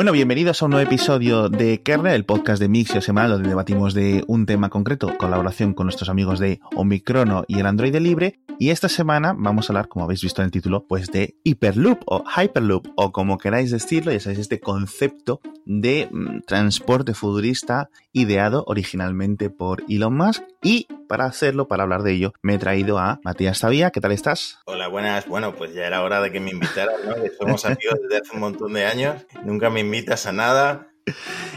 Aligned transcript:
Bueno, 0.00 0.12
bienvenidos 0.12 0.62
a 0.62 0.64
un 0.64 0.70
nuevo 0.70 0.86
episodio 0.86 1.50
de 1.50 1.82
Kernel, 1.82 2.14
el 2.14 2.24
podcast 2.24 2.58
de 2.58 2.70
Mixio 2.70 3.02
semanal 3.02 3.32
donde 3.32 3.50
debatimos 3.50 3.92
de 3.92 4.24
un 4.28 4.46
tema 4.46 4.70
concreto, 4.70 5.14
colaboración 5.18 5.74
con 5.74 5.84
nuestros 5.84 6.08
amigos 6.08 6.38
de 6.38 6.58
Omicrono 6.74 7.44
y 7.46 7.60
el 7.60 7.66
Android 7.66 7.94
Libre. 7.96 8.40
Y 8.58 8.70
esta 8.70 8.88
semana 8.88 9.34
vamos 9.36 9.68
a 9.68 9.72
hablar, 9.74 9.88
como 9.88 10.06
habéis 10.06 10.22
visto 10.22 10.40
en 10.40 10.46
el 10.46 10.52
título, 10.52 10.86
pues 10.86 11.10
de 11.10 11.36
Hyperloop 11.44 12.00
o 12.06 12.24
Hyperloop 12.24 12.88
o 12.96 13.12
como 13.12 13.36
queráis 13.36 13.70
decirlo, 13.70 14.10
ya 14.10 14.20
sabéis, 14.20 14.38
este 14.38 14.58
concepto 14.58 15.42
de 15.66 16.08
mm, 16.10 16.40
transporte 16.46 17.12
futurista 17.12 17.90
ideado 18.12 18.64
originalmente 18.66 19.50
por 19.50 19.84
Elon 19.88 20.16
Musk. 20.16 20.42
Y 20.62 20.88
para 21.08 21.24
hacerlo, 21.24 21.68
para 21.68 21.82
hablar 21.82 22.02
de 22.02 22.12
ello, 22.12 22.32
me 22.42 22.54
he 22.54 22.58
traído 22.58 22.98
a 22.98 23.18
Matías 23.24 23.60
Tavía. 23.60 23.90
¿Qué 23.90 24.00
tal 24.00 24.12
estás? 24.12 24.60
Hola, 24.66 24.88
buenas. 24.88 25.26
Bueno, 25.26 25.54
pues 25.56 25.74
ya 25.74 25.86
era 25.86 26.02
hora 26.02 26.20
de 26.20 26.30
que 26.30 26.38
me 26.38 26.50
invitaran, 26.50 26.94
¿no? 27.04 27.14
Somos 27.38 27.64
amigos 27.64 27.98
desde 28.02 28.18
hace 28.18 28.34
un 28.34 28.40
montón 28.40 28.72
de 28.74 28.84
años. 28.84 29.26
Nunca 29.44 29.70
me 29.70 29.80
a 30.26 30.32
nada. 30.32 30.88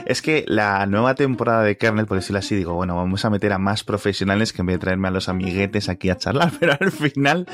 Es 0.05 0.21
que 0.21 0.45
la 0.47 0.85
nueva 0.85 1.15
temporada 1.15 1.63
de 1.63 1.77
Kernel, 1.77 2.07
por 2.07 2.17
decirlo 2.17 2.39
así, 2.39 2.55
digo, 2.55 2.73
bueno, 2.73 2.95
vamos 2.95 3.23
a 3.25 3.29
meter 3.29 3.53
a 3.53 3.57
más 3.57 3.83
profesionales 3.83 4.53
que 4.53 4.61
en 4.61 4.67
vez 4.67 4.75
de 4.75 4.79
traerme 4.79 5.07
a 5.07 5.11
los 5.11 5.29
amiguetes 5.29 5.89
aquí 5.89 6.09
a 6.09 6.17
charlar, 6.17 6.51
pero 6.59 6.75
al 6.79 6.91
final 6.91 7.45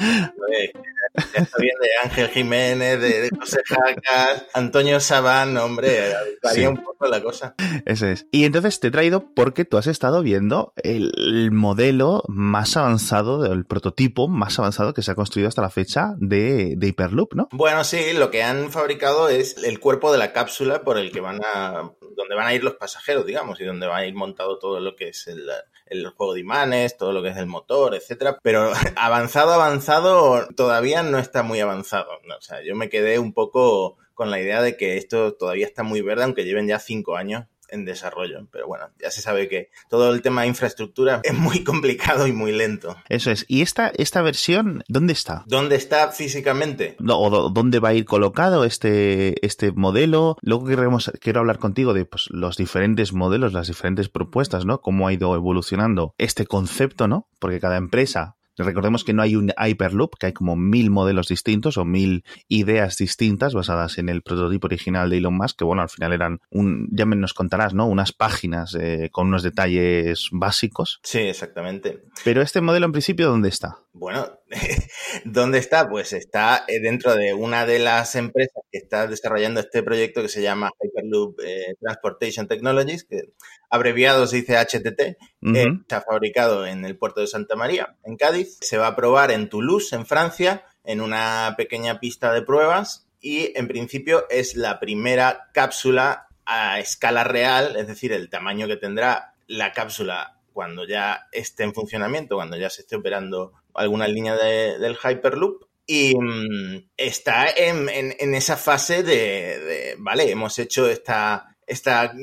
está 1.14 1.58
bien 1.60 1.76
de 1.82 1.90
Ángel 2.04 2.30
Jiménez, 2.30 3.02
de, 3.02 3.30
José 3.38 3.62
Jacas, 3.66 4.46
Antonio 4.54 5.00
Sabán, 5.00 5.58
hombre, 5.58 6.14
varía 6.44 6.70
un 6.70 6.84
poco 6.84 7.08
la 7.08 7.22
cosa. 7.22 7.56
Eso 7.86 8.08
es. 8.08 8.28
Y 8.32 8.46
entonces 8.46 8.80
te 8.80 8.88
he 8.88 8.92
traído 8.92 9.34
porque 9.34 9.66
tú 9.66 9.78
has 9.78 9.88
estado 9.88 10.22
viendo 10.22 10.74
el 10.84 11.52
modelo 11.52 12.24
más 12.28 12.78
avanzado, 12.78 13.52
el 13.52 13.66
prototipo 13.66 14.28
más 14.28 14.60
avanzado 14.60 14.94
que 14.94 15.02
se 15.02 15.12
ha 15.12 15.16
construido 15.16 15.50
hasta 15.50 15.62
la 15.62 15.70
fecha 15.70 16.14
de, 16.18 16.76
de 16.78 16.88
Hyperloop, 16.88 17.34
¿no? 17.34 17.50
Bueno, 17.52 17.84
sí, 17.84 18.14
lo 18.14 18.32
que 18.32 18.44
han 18.44 18.72
fabricado 18.72 19.30
es 19.30 19.64
el 19.64 19.80
cuerpo 19.80 20.12
de 20.12 20.18
la 20.18 20.34
cápsula 20.34 20.84
por 20.84 20.98
el 20.98 21.12
que 21.12 21.22
van 21.22 21.40
a, 21.44 21.92
donde 22.16 22.36
van 22.36 22.48
a 22.48 22.54
ir 22.54 22.64
los 22.64 22.76
pasajeros, 22.76 23.26
digamos, 23.26 23.60
y 23.60 23.66
donde 23.66 23.88
va 23.88 23.98
a 23.98 24.06
ir 24.06 24.14
montado 24.14 24.60
todo 24.60 24.80
lo 24.80 24.96
que 24.96 25.10
es 25.10 25.28
el, 25.28 25.50
el 25.88 26.08
juego 26.10 26.34
de 26.34 26.42
imanes, 26.42 26.98
todo 26.98 27.12
lo 27.12 27.22
que 27.22 27.30
es 27.30 27.38
el 27.38 27.48
motor, 27.48 27.96
etcétera. 27.96 28.38
Pero 28.42 28.72
avanzado, 28.96 29.54
avanzado, 29.54 30.48
todavía 30.56 30.99
no 31.04 31.20
está 31.20 31.44
muy 31.44 31.60
avanzado. 31.60 32.10
o 32.12 32.42
sea, 32.42 32.64
yo 32.64 32.76
me 32.76 32.90
quedé 32.90 33.20
un 33.20 33.34
poco 33.34 33.98
con 34.14 34.32
la 34.32 34.40
idea 34.42 34.62
de 34.62 34.76
que 34.76 34.98
esto 34.98 35.34
todavía 35.34 35.66
está 35.66 35.84
muy 35.84 36.02
verde, 36.02 36.24
aunque 36.24 36.44
lleven 36.44 36.68
ya 36.68 36.80
cinco 36.80 37.16
años 37.16 37.46
en 37.72 37.86
desarrollo. 37.86 38.48
Pero 38.52 38.68
bueno, 38.68 38.90
ya 39.02 39.12
se 39.12 39.22
sabe 39.22 39.48
que 39.48 39.70
todo 39.90 40.14
el 40.14 40.22
tema 40.22 40.42
de 40.42 40.48
infraestructura 40.48 41.22
es 41.24 41.34
muy 41.34 41.64
complicado 41.64 42.28
y 42.28 42.32
muy 42.32 42.52
lento. 42.52 42.96
Eso 43.08 43.32
es. 43.32 43.46
¿Y 43.48 43.62
esta, 43.62 43.92
esta 43.96 44.22
versión, 44.22 44.84
dónde 44.88 45.14
está? 45.14 45.44
¿Dónde 45.48 45.76
está 45.76 46.12
físicamente? 46.12 46.98
¿O 47.08 47.50
dónde 47.50 47.80
va 47.80 47.90
a 47.90 47.94
ir 47.94 48.06
colocado 48.06 48.66
este, 48.66 49.46
este 49.46 49.72
modelo? 49.72 50.38
Luego 50.42 50.66
queremos, 50.66 51.12
quiero 51.20 51.40
hablar 51.40 51.60
contigo 51.60 51.94
de 51.94 52.06
pues, 52.06 52.28
los 52.30 52.58
diferentes 52.58 53.14
modelos, 53.14 53.54
las 53.54 53.68
diferentes 53.68 54.10
propuestas, 54.10 54.66
¿no? 54.66 54.82
Cómo 54.82 55.08
ha 55.08 55.14
ido 55.14 55.36
evolucionando 55.36 56.14
este 56.18 56.46
concepto, 56.46 57.08
¿no? 57.08 57.28
Porque 57.40 57.60
cada 57.60 57.78
empresa 57.78 58.36
Recordemos 58.64 59.04
que 59.04 59.14
no 59.14 59.22
hay 59.22 59.36
un 59.36 59.52
Hyperloop, 59.58 60.18
que 60.18 60.28
hay 60.28 60.34
como 60.34 60.56
mil 60.56 60.90
modelos 60.90 61.28
distintos 61.28 61.78
o 61.78 61.86
mil 61.86 62.24
ideas 62.48 62.98
distintas 62.98 63.54
basadas 63.54 63.98
en 63.98 64.10
el 64.10 64.22
prototipo 64.22 64.68
original 64.68 65.10
de 65.10 65.18
Elon 65.18 65.36
Musk, 65.36 65.58
que 65.60 65.66
bueno, 65.66 65.82
al 65.82 65.90
final 65.90 66.14
eran 66.14 66.40
un, 66.50 66.88
ya 66.92 67.06
me 67.06 67.16
nos 67.16 67.34
contarás, 67.34 67.74
¿no? 67.74 67.88
Unas 67.88 68.12
páginas 68.12 68.76
eh, 68.76 69.10
con 69.12 69.28
unos 69.28 69.44
detalles 69.44 70.30
básicos. 70.32 71.00
Sí, 71.04 71.20
exactamente. 71.20 72.04
Pero 72.24 72.42
este 72.42 72.62
modelo 72.62 72.86
en 72.86 72.92
principio, 72.92 73.28
¿dónde 73.28 73.50
está? 73.50 73.80
Bueno, 73.94 74.40
¿dónde 75.26 75.58
está? 75.58 75.90
Pues 75.90 76.14
está 76.14 76.64
eh, 76.68 76.80
dentro 76.80 77.16
de 77.16 77.34
una 77.34 77.66
de 77.66 77.80
las 77.80 78.16
empresas 78.16 78.64
que 78.72 78.78
está 78.78 79.08
desarrollando 79.08 79.60
este 79.60 79.84
proyecto 79.84 80.22
que 80.22 80.30
se 80.30 80.42
llama 80.42 80.72
Hyperloop 80.80 81.40
eh, 81.44 81.76
Transportation 81.82 82.48
Technologies, 82.48 83.04
que 83.04 83.34
abreviado 83.70 84.28
se 84.28 84.38
dice 84.38 84.58
HTT. 84.58 85.18
está 85.56 86.02
fabricado 86.02 86.66
en 86.66 86.86
el 86.86 86.98
puerto 86.98 87.22
de 87.22 87.28
Santa 87.28 87.56
María, 87.56 87.98
en 88.04 88.18
Cádiz. 88.18 88.58
Se 88.62 88.78
va 88.78 88.88
a 88.88 88.96
probar 88.96 89.32
en 89.32 89.50
Toulouse, 89.50 89.96
en 89.96 90.06
Francia, 90.06 90.66
en 90.84 91.02
una 91.02 91.56
pequeña 91.58 92.00
pista 92.00 92.34
de 92.34 92.42
pruebas 92.42 93.10
y 93.22 93.52
en 93.58 93.68
principio 93.68 94.26
es 94.30 94.56
la 94.56 94.80
primera 94.80 95.50
cápsula 95.54 96.28
a 96.46 96.80
escala 96.80 97.24
real, 97.24 97.76
es 97.76 97.88
decir, 97.88 98.12
el 98.12 98.30
tamaño 98.30 98.68
que 98.68 98.78
tendrá 98.78 99.36
la 99.48 99.72
cápsula 99.74 100.40
cuando 100.54 100.86
ya 100.86 101.28
esté 101.32 101.64
en 101.64 101.74
funcionamiento, 101.74 102.36
cuando 102.36 102.58
ya 102.58 102.70
se 102.70 102.82
esté 102.82 102.96
operando 102.96 103.54
alguna 103.74 104.08
línea 104.08 104.36
del 104.36 104.98
Hyperloop. 104.98 105.64
Y 105.86 106.16
mm, 106.16 106.90
está 106.98 107.48
en, 107.50 108.36
esa 108.36 108.58
fase 108.58 109.04
de, 109.04 109.96
vale, 110.00 110.30
hemos 110.30 110.60
hecho 110.60 110.88
esta, 110.88 111.56
esta 111.66 112.14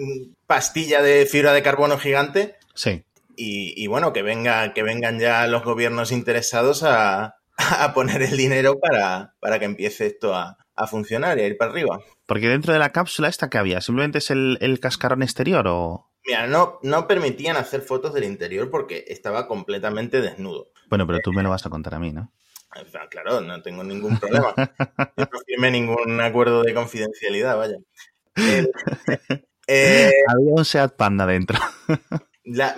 pastilla 0.46 1.02
de 1.02 1.26
fibra 1.26 1.52
de 1.52 1.62
carbono 1.62 1.98
gigante. 1.98 2.56
Sí. 2.74 3.04
Y, 3.38 3.86
bueno, 3.86 4.14
que, 4.14 4.22
venga, 4.22 4.72
que 4.72 4.82
vengan 4.82 5.18
ya 5.18 5.46
los 5.46 5.62
gobiernos 5.62 6.10
interesados 6.10 6.82
a, 6.82 7.36
poner 7.94 8.22
el 8.22 8.36
dinero 8.36 8.78
para, 8.80 9.34
para 9.40 9.58
que 9.58 9.66
empiece 9.66 10.06
esto 10.06 10.34
a, 10.34 10.56
funcionar 10.88 11.38
y 11.38 11.42
a 11.42 11.46
ir 11.46 11.56
para 11.56 11.70
arriba. 11.70 12.00
Porque 12.26 12.48
dentro 12.48 12.72
de 12.72 12.78
la 12.78 12.92
cápsula 12.92 13.28
esta 13.28 13.50
que 13.50 13.58
había, 13.58 13.80
¿simplemente 13.80 14.18
es 14.18 14.30
el, 14.30 14.58
el 14.60 14.80
cascarón 14.80 15.22
exterior 15.22 15.66
o...? 15.68 16.10
Mira, 16.26 16.46
no, 16.46 16.80
no 16.82 17.06
permitían 17.06 17.56
hacer 17.56 17.82
fotos 17.82 18.12
del 18.12 18.24
interior 18.24 18.68
porque 18.70 19.04
estaba 19.08 19.46
completamente 19.46 20.20
desnudo. 20.20 20.72
Bueno, 20.88 21.06
pero 21.06 21.20
tú 21.20 21.32
me 21.32 21.42
lo 21.42 21.50
vas 21.50 21.64
a 21.66 21.70
contar 21.70 21.94
a 21.94 21.98
mí, 22.00 22.12
¿no? 22.12 22.32
Claro, 23.10 23.40
no 23.40 23.62
tengo 23.62 23.84
ningún 23.84 24.18
problema. 24.18 24.54
Yo 25.16 25.24
no 25.32 25.38
firmé 25.46 25.70
ningún 25.70 26.20
acuerdo 26.20 26.62
de 26.62 26.74
confidencialidad, 26.74 27.56
vaya. 27.56 27.76
Eh, 29.66 30.10
Había 30.28 30.54
un 30.54 30.64
Seat 30.64 30.94
Panda 30.94 31.26
dentro. 31.26 31.58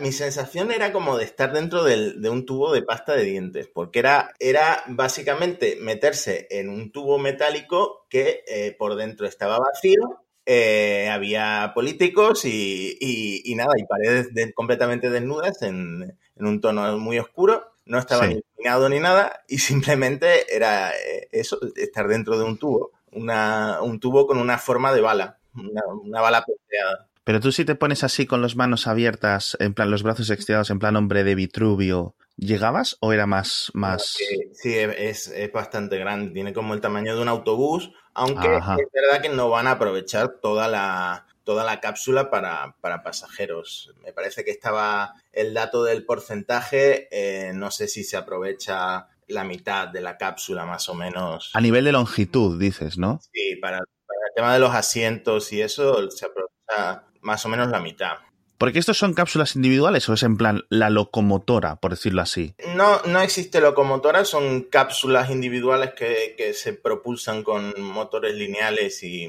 mi 0.01 0.13
sensación 0.13 0.73
era 0.73 0.93
como 0.93 1.19
de 1.19 1.25
estar 1.25 1.53
dentro 1.53 1.85
de 1.85 2.31
un 2.31 2.47
tubo 2.47 2.73
de 2.73 2.83
pasta 2.83 3.15
de 3.15 3.25
dientes, 3.25 3.69
porque 3.69 3.99
era, 3.99 4.33
era 4.39 4.83
básicamente 4.87 5.79
meterse 5.81 6.47
en 6.51 6.71
un 6.71 6.91
tubo 6.91 7.19
metálico 7.19 8.07
que 8.09 8.43
eh, 8.47 8.75
por 8.79 8.97
dentro 8.97 9.27
estaba 9.27 9.59
vacío 9.59 10.25
eh, 10.51 11.11
había 11.11 11.73
políticos 11.75 12.47
y, 12.47 13.53
nada, 13.55 13.75
y 13.77 13.85
paredes 13.85 14.29
completamente 14.55 15.11
desnudas 15.11 15.61
en, 15.61 16.17
un 16.37 16.61
tono 16.63 16.99
muy 16.99 17.19
oscuro. 17.19 17.75
No 17.85 17.99
estaba 17.99 18.27
iluminado 18.27 18.89
ni 18.89 18.99
nada 18.99 19.45
y 19.47 19.59
simplemente 19.59 20.55
era 20.55 20.91
eso, 21.33 21.59
estar 21.77 22.09
dentro 22.09 22.39
de 22.39 22.45
un 22.45 22.57
tubo, 22.57 22.93
una, 23.13 23.83
un 23.83 24.01
tubo 24.01 24.27
con 24.27 24.39
una 24.39 24.57
forma 24.57 24.95
de 24.95 25.03
bala, 25.03 25.38
una, 25.59 26.21
bala 26.21 26.45
plateada. 26.45 27.09
Pero 27.25 27.41
tú 27.41 27.53
si 27.53 27.65
te 27.65 27.75
pones 27.75 28.05
así 28.05 28.27
con 28.27 28.41
las 28.41 28.57
manos 28.57 28.87
abiertas, 28.87 29.57
en 29.61 29.75
plan 29.75 29.91
los 29.91 30.03
brazos 30.03 30.31
extendidos, 30.31 30.71
en 30.71 30.79
plan 30.79 30.97
hombre 30.97 31.25
de 31.25 31.35
Vitruvio, 31.35 32.15
¿llegabas 32.37 32.97
o 33.01 33.13
era 33.13 33.27
más... 33.27 33.71
más... 33.75 34.17
Sí, 34.53 34.75
es, 34.75 35.29
es, 35.29 35.53
bastante 35.53 35.99
grande, 35.99 36.33
tiene 36.33 36.55
como 36.55 36.73
el 36.73 36.81
tamaño 36.81 37.15
de 37.15 37.23
un 37.23 37.29
autobús 37.29 37.93
aunque 38.19 38.49
es 38.57 38.93
verdad 38.93 39.23
que 39.23 39.29
no 39.29 39.49
van 39.49 39.67
a 39.67 39.73
aprovechar 39.73 40.41
toda 40.43 40.69
la, 40.69 41.27
toda 41.45 41.65
la 41.65 41.81
cápsula 41.81 42.31
para, 42.31 42.75
pasajeros. 43.03 43.93
Me 44.03 44.13
parece 44.13 44.45
que 44.45 44.51
estaba 44.51 45.15
el 45.33 45.55
dato 45.55 45.85
del 45.85 46.05
porcentaje, 46.05 47.09
eh, 47.11 47.53
no 47.55 47.71
sé 47.71 47.87
si 47.87 48.03
se 48.03 48.17
aprovecha 48.17 49.07
la 49.29 49.45
mitad 49.45 49.89
de 49.89 50.01
la 50.01 50.17
cápsula 50.17 50.65
más 50.65 50.89
o 50.89 50.95
menos. 50.95 51.51
A 51.55 51.61
nivel 51.61 51.85
de 51.85 51.93
longitud, 51.93 52.59
dices, 52.59 52.99
¿no? 52.99 53.21
Sí, 53.33 53.57
para, 53.57 53.79
para 53.79 53.98
tema 54.39 54.55
de 54.55 54.61
los 54.61 54.73
asientos 54.73 55.53
y 55.53 55.63
eso 55.63 56.09
se 56.13 56.27
aprovecha 56.27 57.03
más 57.23 57.45
o 57.45 57.49
menos 57.49 57.71
la 57.71 57.81
mitad. 57.81 58.19
Porque 58.57 58.79
estos 58.79 58.97
son 58.97 59.13
cápsulas 59.13 59.57
individuales 59.57 60.09
o 60.09 60.15
es 60.15 60.23
en 60.23 60.37
plan 60.37 60.63
la 60.69 60.91
locomotora, 60.91 61.75
por 61.81 61.91
decirlo 61.91 62.23
así. 62.23 62.55
No, 62.77 63.03
no 63.03 63.21
existe 63.21 63.61
locomotora, 63.61 64.25
son 64.25 64.63
cápsulas 64.63 65.31
individuales 65.31 65.91
que, 65.95 66.55
se 66.55 66.73
propulsan 66.73 67.43
con 67.43 67.83
motores 67.83 68.37
lineales 68.37 69.03
y 69.03 69.27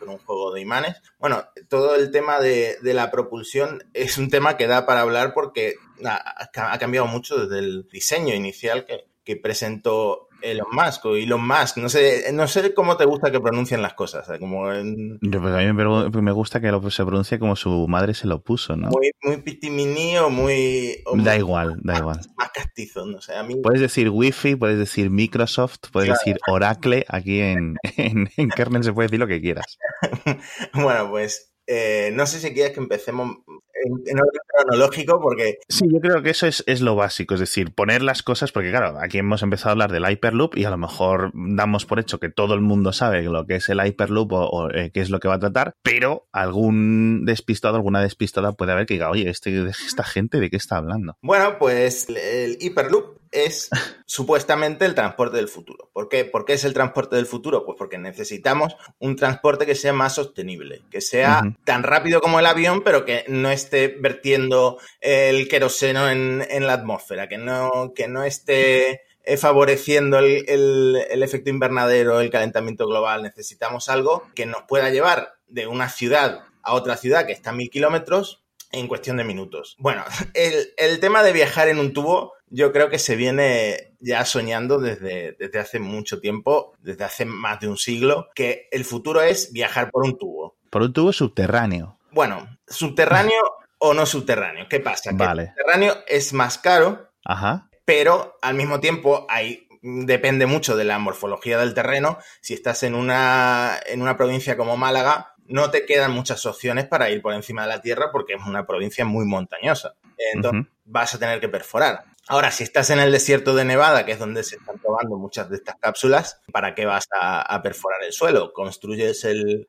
con 0.00 0.08
un 0.08 0.18
juego 0.18 0.52
de 0.52 0.60
imanes. 0.60 1.00
Bueno, 1.20 1.44
todo 1.68 1.94
el 1.94 2.10
tema 2.10 2.40
de, 2.40 2.76
la 2.82 3.12
propulsión 3.12 3.84
es 3.94 4.18
un 4.18 4.30
tema 4.30 4.56
que 4.56 4.66
da 4.66 4.84
para 4.84 5.02
hablar 5.02 5.32
porque 5.32 5.76
ha, 6.04 6.44
ha 6.72 6.78
cambiado 6.80 7.06
mucho 7.06 7.46
desde 7.46 7.60
el 7.60 7.86
diseño 7.88 8.34
inicial 8.34 8.84
que, 8.84 9.06
que 9.22 9.36
presentó 9.36 10.28
Elon 10.44 10.68
Musk 10.72 11.06
o 11.06 11.16
Elon 11.16 11.46
Musk, 11.46 11.78
no 11.78 11.88
sé, 11.88 12.30
no 12.32 12.46
sé 12.46 12.74
cómo 12.74 12.96
te 12.96 13.04
gusta 13.04 13.30
que 13.30 13.40
pronuncien 13.40 13.82
las 13.82 13.94
cosas. 13.94 14.26
Como 14.38 14.72
en... 14.72 15.18
Yo, 15.22 15.40
pues 15.40 15.54
a 15.54 15.58
mí 15.58 15.72
me, 15.72 16.32
gusta 16.32 16.60
que 16.60 16.70
lo, 16.70 16.90
se 16.90 17.04
pronuncie 17.04 17.38
como 17.38 17.56
su 17.56 17.86
madre 17.88 18.14
se 18.14 18.26
lo 18.26 18.42
puso, 18.42 18.76
¿no? 18.76 18.88
Muy, 18.88 19.10
muy 19.22 19.38
pitiminí 19.38 20.18
o 20.18 20.30
muy... 20.30 21.02
da 21.14 21.36
igual, 21.36 21.78
da 21.82 21.98
igual. 21.98 22.20
Más 22.36 22.50
castizo, 22.52 23.06
no 23.06 23.20
sé, 23.20 23.34
a 23.34 23.42
mí... 23.42 23.56
Puedes 23.62 23.80
decir 23.80 24.10
Wi-Fi, 24.10 24.56
puedes 24.56 24.78
decir 24.78 25.10
Microsoft, 25.10 25.90
puedes 25.92 26.10
decir 26.10 26.38
Oracle, 26.46 27.04
aquí 27.08 27.40
en, 27.40 27.76
en, 27.96 28.50
Kernel 28.50 28.84
se 28.84 28.92
puede 28.92 29.06
decir 29.06 29.20
lo 29.20 29.26
que 29.26 29.40
quieras. 29.40 29.78
bueno, 30.74 31.10
pues 31.10 31.54
eh, 31.66 32.10
no 32.12 32.26
sé 32.26 32.40
si 32.40 32.52
quieres 32.52 32.72
que 32.72 32.80
empecemos 32.80 33.38
en, 33.84 34.18
orden 34.18 34.40
cronológico 34.46 35.20
porque... 35.20 35.58
Sí, 35.68 35.86
yo 35.92 36.00
creo 36.00 36.22
que 36.22 36.30
eso 36.30 36.46
es, 36.46 36.64
es, 36.66 36.80
lo 36.80 36.96
básico, 36.96 37.34
es 37.34 37.40
decir, 37.40 37.74
poner 37.74 38.02
las 38.02 38.22
cosas, 38.22 38.52
porque 38.52 38.70
claro, 38.70 38.98
aquí 39.00 39.18
hemos 39.18 39.42
empezado 39.42 39.70
a 39.70 39.72
hablar 39.72 39.92
del 39.92 40.08
Hyperloop 40.08 40.56
y 40.56 40.64
a 40.64 40.70
lo 40.70 40.78
mejor 40.78 41.30
damos 41.34 41.86
por 41.86 42.00
hecho 42.00 42.20
que 42.20 42.28
todo 42.28 42.54
el 42.54 42.60
mundo 42.60 42.92
sabe 42.92 43.22
lo 43.22 43.46
que 43.46 43.56
es 43.56 43.68
el 43.68 43.84
Hyperloop 43.84 44.32
o, 44.32 44.70
eh, 44.70 44.90
qué 44.92 45.00
es 45.00 45.10
lo 45.10 45.20
que 45.20 45.28
va 45.28 45.34
a 45.34 45.40
tratar, 45.40 45.74
pero 45.82 46.26
algún 46.32 47.24
despistado, 47.24 47.76
alguna 47.76 48.00
despistada 48.00 48.52
puede 48.52 48.72
haber 48.72 48.86
que 48.86 48.94
diga, 48.94 49.10
oye, 49.10 49.28
este, 49.28 49.66
esta 49.68 50.04
gente 50.04 50.40
de 50.40 50.50
qué 50.50 50.56
está 50.56 50.76
hablando. 50.76 51.16
Bueno, 51.22 51.56
pues 51.58 52.08
el 52.08 52.58
Hyperloop 52.60 53.13
es 53.34 53.68
supuestamente 54.06 54.86
el 54.86 54.94
transporte 54.94 55.36
del 55.36 55.48
futuro. 55.48 55.90
¿Por 55.92 56.08
qué? 56.08 56.24
¿Por 56.24 56.44
qué 56.44 56.54
es 56.54 56.64
el 56.64 56.72
transporte 56.72 57.16
del 57.16 57.26
futuro? 57.26 57.66
Pues 57.66 57.76
porque 57.76 57.98
necesitamos 57.98 58.76
un 58.98 59.16
transporte 59.16 59.66
que 59.66 59.74
sea 59.74 59.92
más 59.92 60.14
sostenible, 60.14 60.82
que 60.90 61.00
sea 61.00 61.42
tan 61.64 61.82
rápido 61.82 62.20
como 62.20 62.38
el 62.38 62.46
avión, 62.46 62.82
pero 62.82 63.04
que 63.04 63.24
no 63.28 63.50
esté 63.50 63.88
vertiendo 64.00 64.78
el 65.00 65.48
queroseno 65.48 66.08
en, 66.08 66.66
la 66.66 66.72
atmósfera, 66.72 67.28
que 67.28 67.38
no, 67.38 67.92
que 67.94 68.08
no 68.08 68.22
esté 68.22 69.02
eh, 69.24 69.36
favoreciendo 69.36 70.18
el, 70.18 70.44
el, 70.48 71.22
efecto 71.22 71.50
invernadero, 71.50 72.20
el 72.20 72.30
calentamiento 72.30 72.86
global. 72.86 73.22
Necesitamos 73.22 73.88
algo 73.88 74.22
que 74.34 74.46
nos 74.46 74.62
pueda 74.62 74.90
llevar 74.90 75.34
de 75.48 75.66
una 75.66 75.88
ciudad 75.88 76.42
a 76.62 76.74
otra 76.74 76.96
ciudad 76.96 77.26
que 77.26 77.32
está 77.32 77.50
a 77.50 77.54
mil 77.54 77.70
kilómetros 77.70 78.44
en 78.72 78.88
cuestión 78.88 79.16
de 79.16 79.24
minutos. 79.24 79.76
Bueno, 79.78 80.04
el, 80.34 80.72
el, 80.76 81.00
tema 81.00 81.22
de 81.22 81.32
viajar 81.32 81.68
en 81.68 81.78
un 81.78 81.92
tubo 81.92 82.32
yo 82.54 82.72
creo 82.72 82.88
que 82.88 83.00
se 83.00 83.16
viene 83.16 83.94
ya 83.98 84.24
soñando 84.24 84.78
desde, 84.78 85.32
desde 85.32 85.58
hace 85.58 85.80
mucho 85.80 86.20
tiempo, 86.20 86.72
desde 86.78 87.02
hace 87.02 87.24
más 87.24 87.58
de 87.58 87.68
un 87.68 87.76
siglo, 87.76 88.28
que 88.34 88.68
el 88.70 88.84
futuro 88.84 89.22
es 89.22 89.52
viajar 89.52 89.90
por 89.90 90.04
un 90.04 90.16
tubo. 90.16 90.56
Por 90.70 90.82
un 90.82 90.92
tubo 90.92 91.12
subterráneo. 91.12 91.98
Bueno, 92.12 92.58
subterráneo 92.68 93.40
o 93.78 93.92
no 93.92 94.06
subterráneo. 94.06 94.66
¿Qué 94.68 94.78
pasa? 94.78 95.10
Que 95.16 95.24
el 95.24 95.48
subterráneo 95.48 95.96
es 96.06 96.32
más 96.32 96.58
caro, 96.58 97.10
Ajá. 97.24 97.68
pero 97.84 98.38
al 98.40 98.54
mismo 98.54 98.78
tiempo 98.78 99.26
hay 99.28 99.66
depende 99.82 100.46
mucho 100.46 100.76
de 100.76 100.84
la 100.84 100.98
morfología 100.98 101.58
del 101.58 101.74
terreno. 101.74 102.18
Si 102.40 102.54
estás 102.54 102.84
en 102.84 102.94
una, 102.94 103.78
en 103.84 104.00
una 104.00 104.16
provincia 104.16 104.56
como 104.56 104.76
Málaga, 104.76 105.34
no 105.46 105.70
te 105.70 105.84
quedan 105.84 106.12
muchas 106.12 106.46
opciones 106.46 106.86
para 106.86 107.10
ir 107.10 107.20
por 107.20 107.34
encima 107.34 107.62
de 107.62 107.68
la 107.68 107.82
tierra 107.82 108.10
porque 108.10 108.34
es 108.34 108.42
una 108.46 108.64
provincia 108.64 109.04
muy 109.04 109.26
montañosa. 109.26 109.94
Entonces 110.32 110.66
vas 110.84 111.14
a 111.14 111.18
tener 111.18 111.40
que 111.40 111.48
perforar. 111.48 112.04
Ahora, 112.26 112.50
si 112.50 112.64
estás 112.64 112.88
en 112.88 113.00
el 113.00 113.12
desierto 113.12 113.54
de 113.54 113.66
Nevada, 113.66 114.06
que 114.06 114.12
es 114.12 114.18
donde 114.18 114.44
se 114.44 114.56
están 114.56 114.78
probando 114.78 115.18
muchas 115.18 115.50
de 115.50 115.56
estas 115.56 115.76
cápsulas, 115.76 116.40
¿para 116.52 116.74
qué 116.74 116.86
vas 116.86 117.06
a, 117.20 117.60
perforar 117.62 118.02
el 118.02 118.12
suelo? 118.12 118.54
Construyes 118.54 119.24
el, 119.24 119.68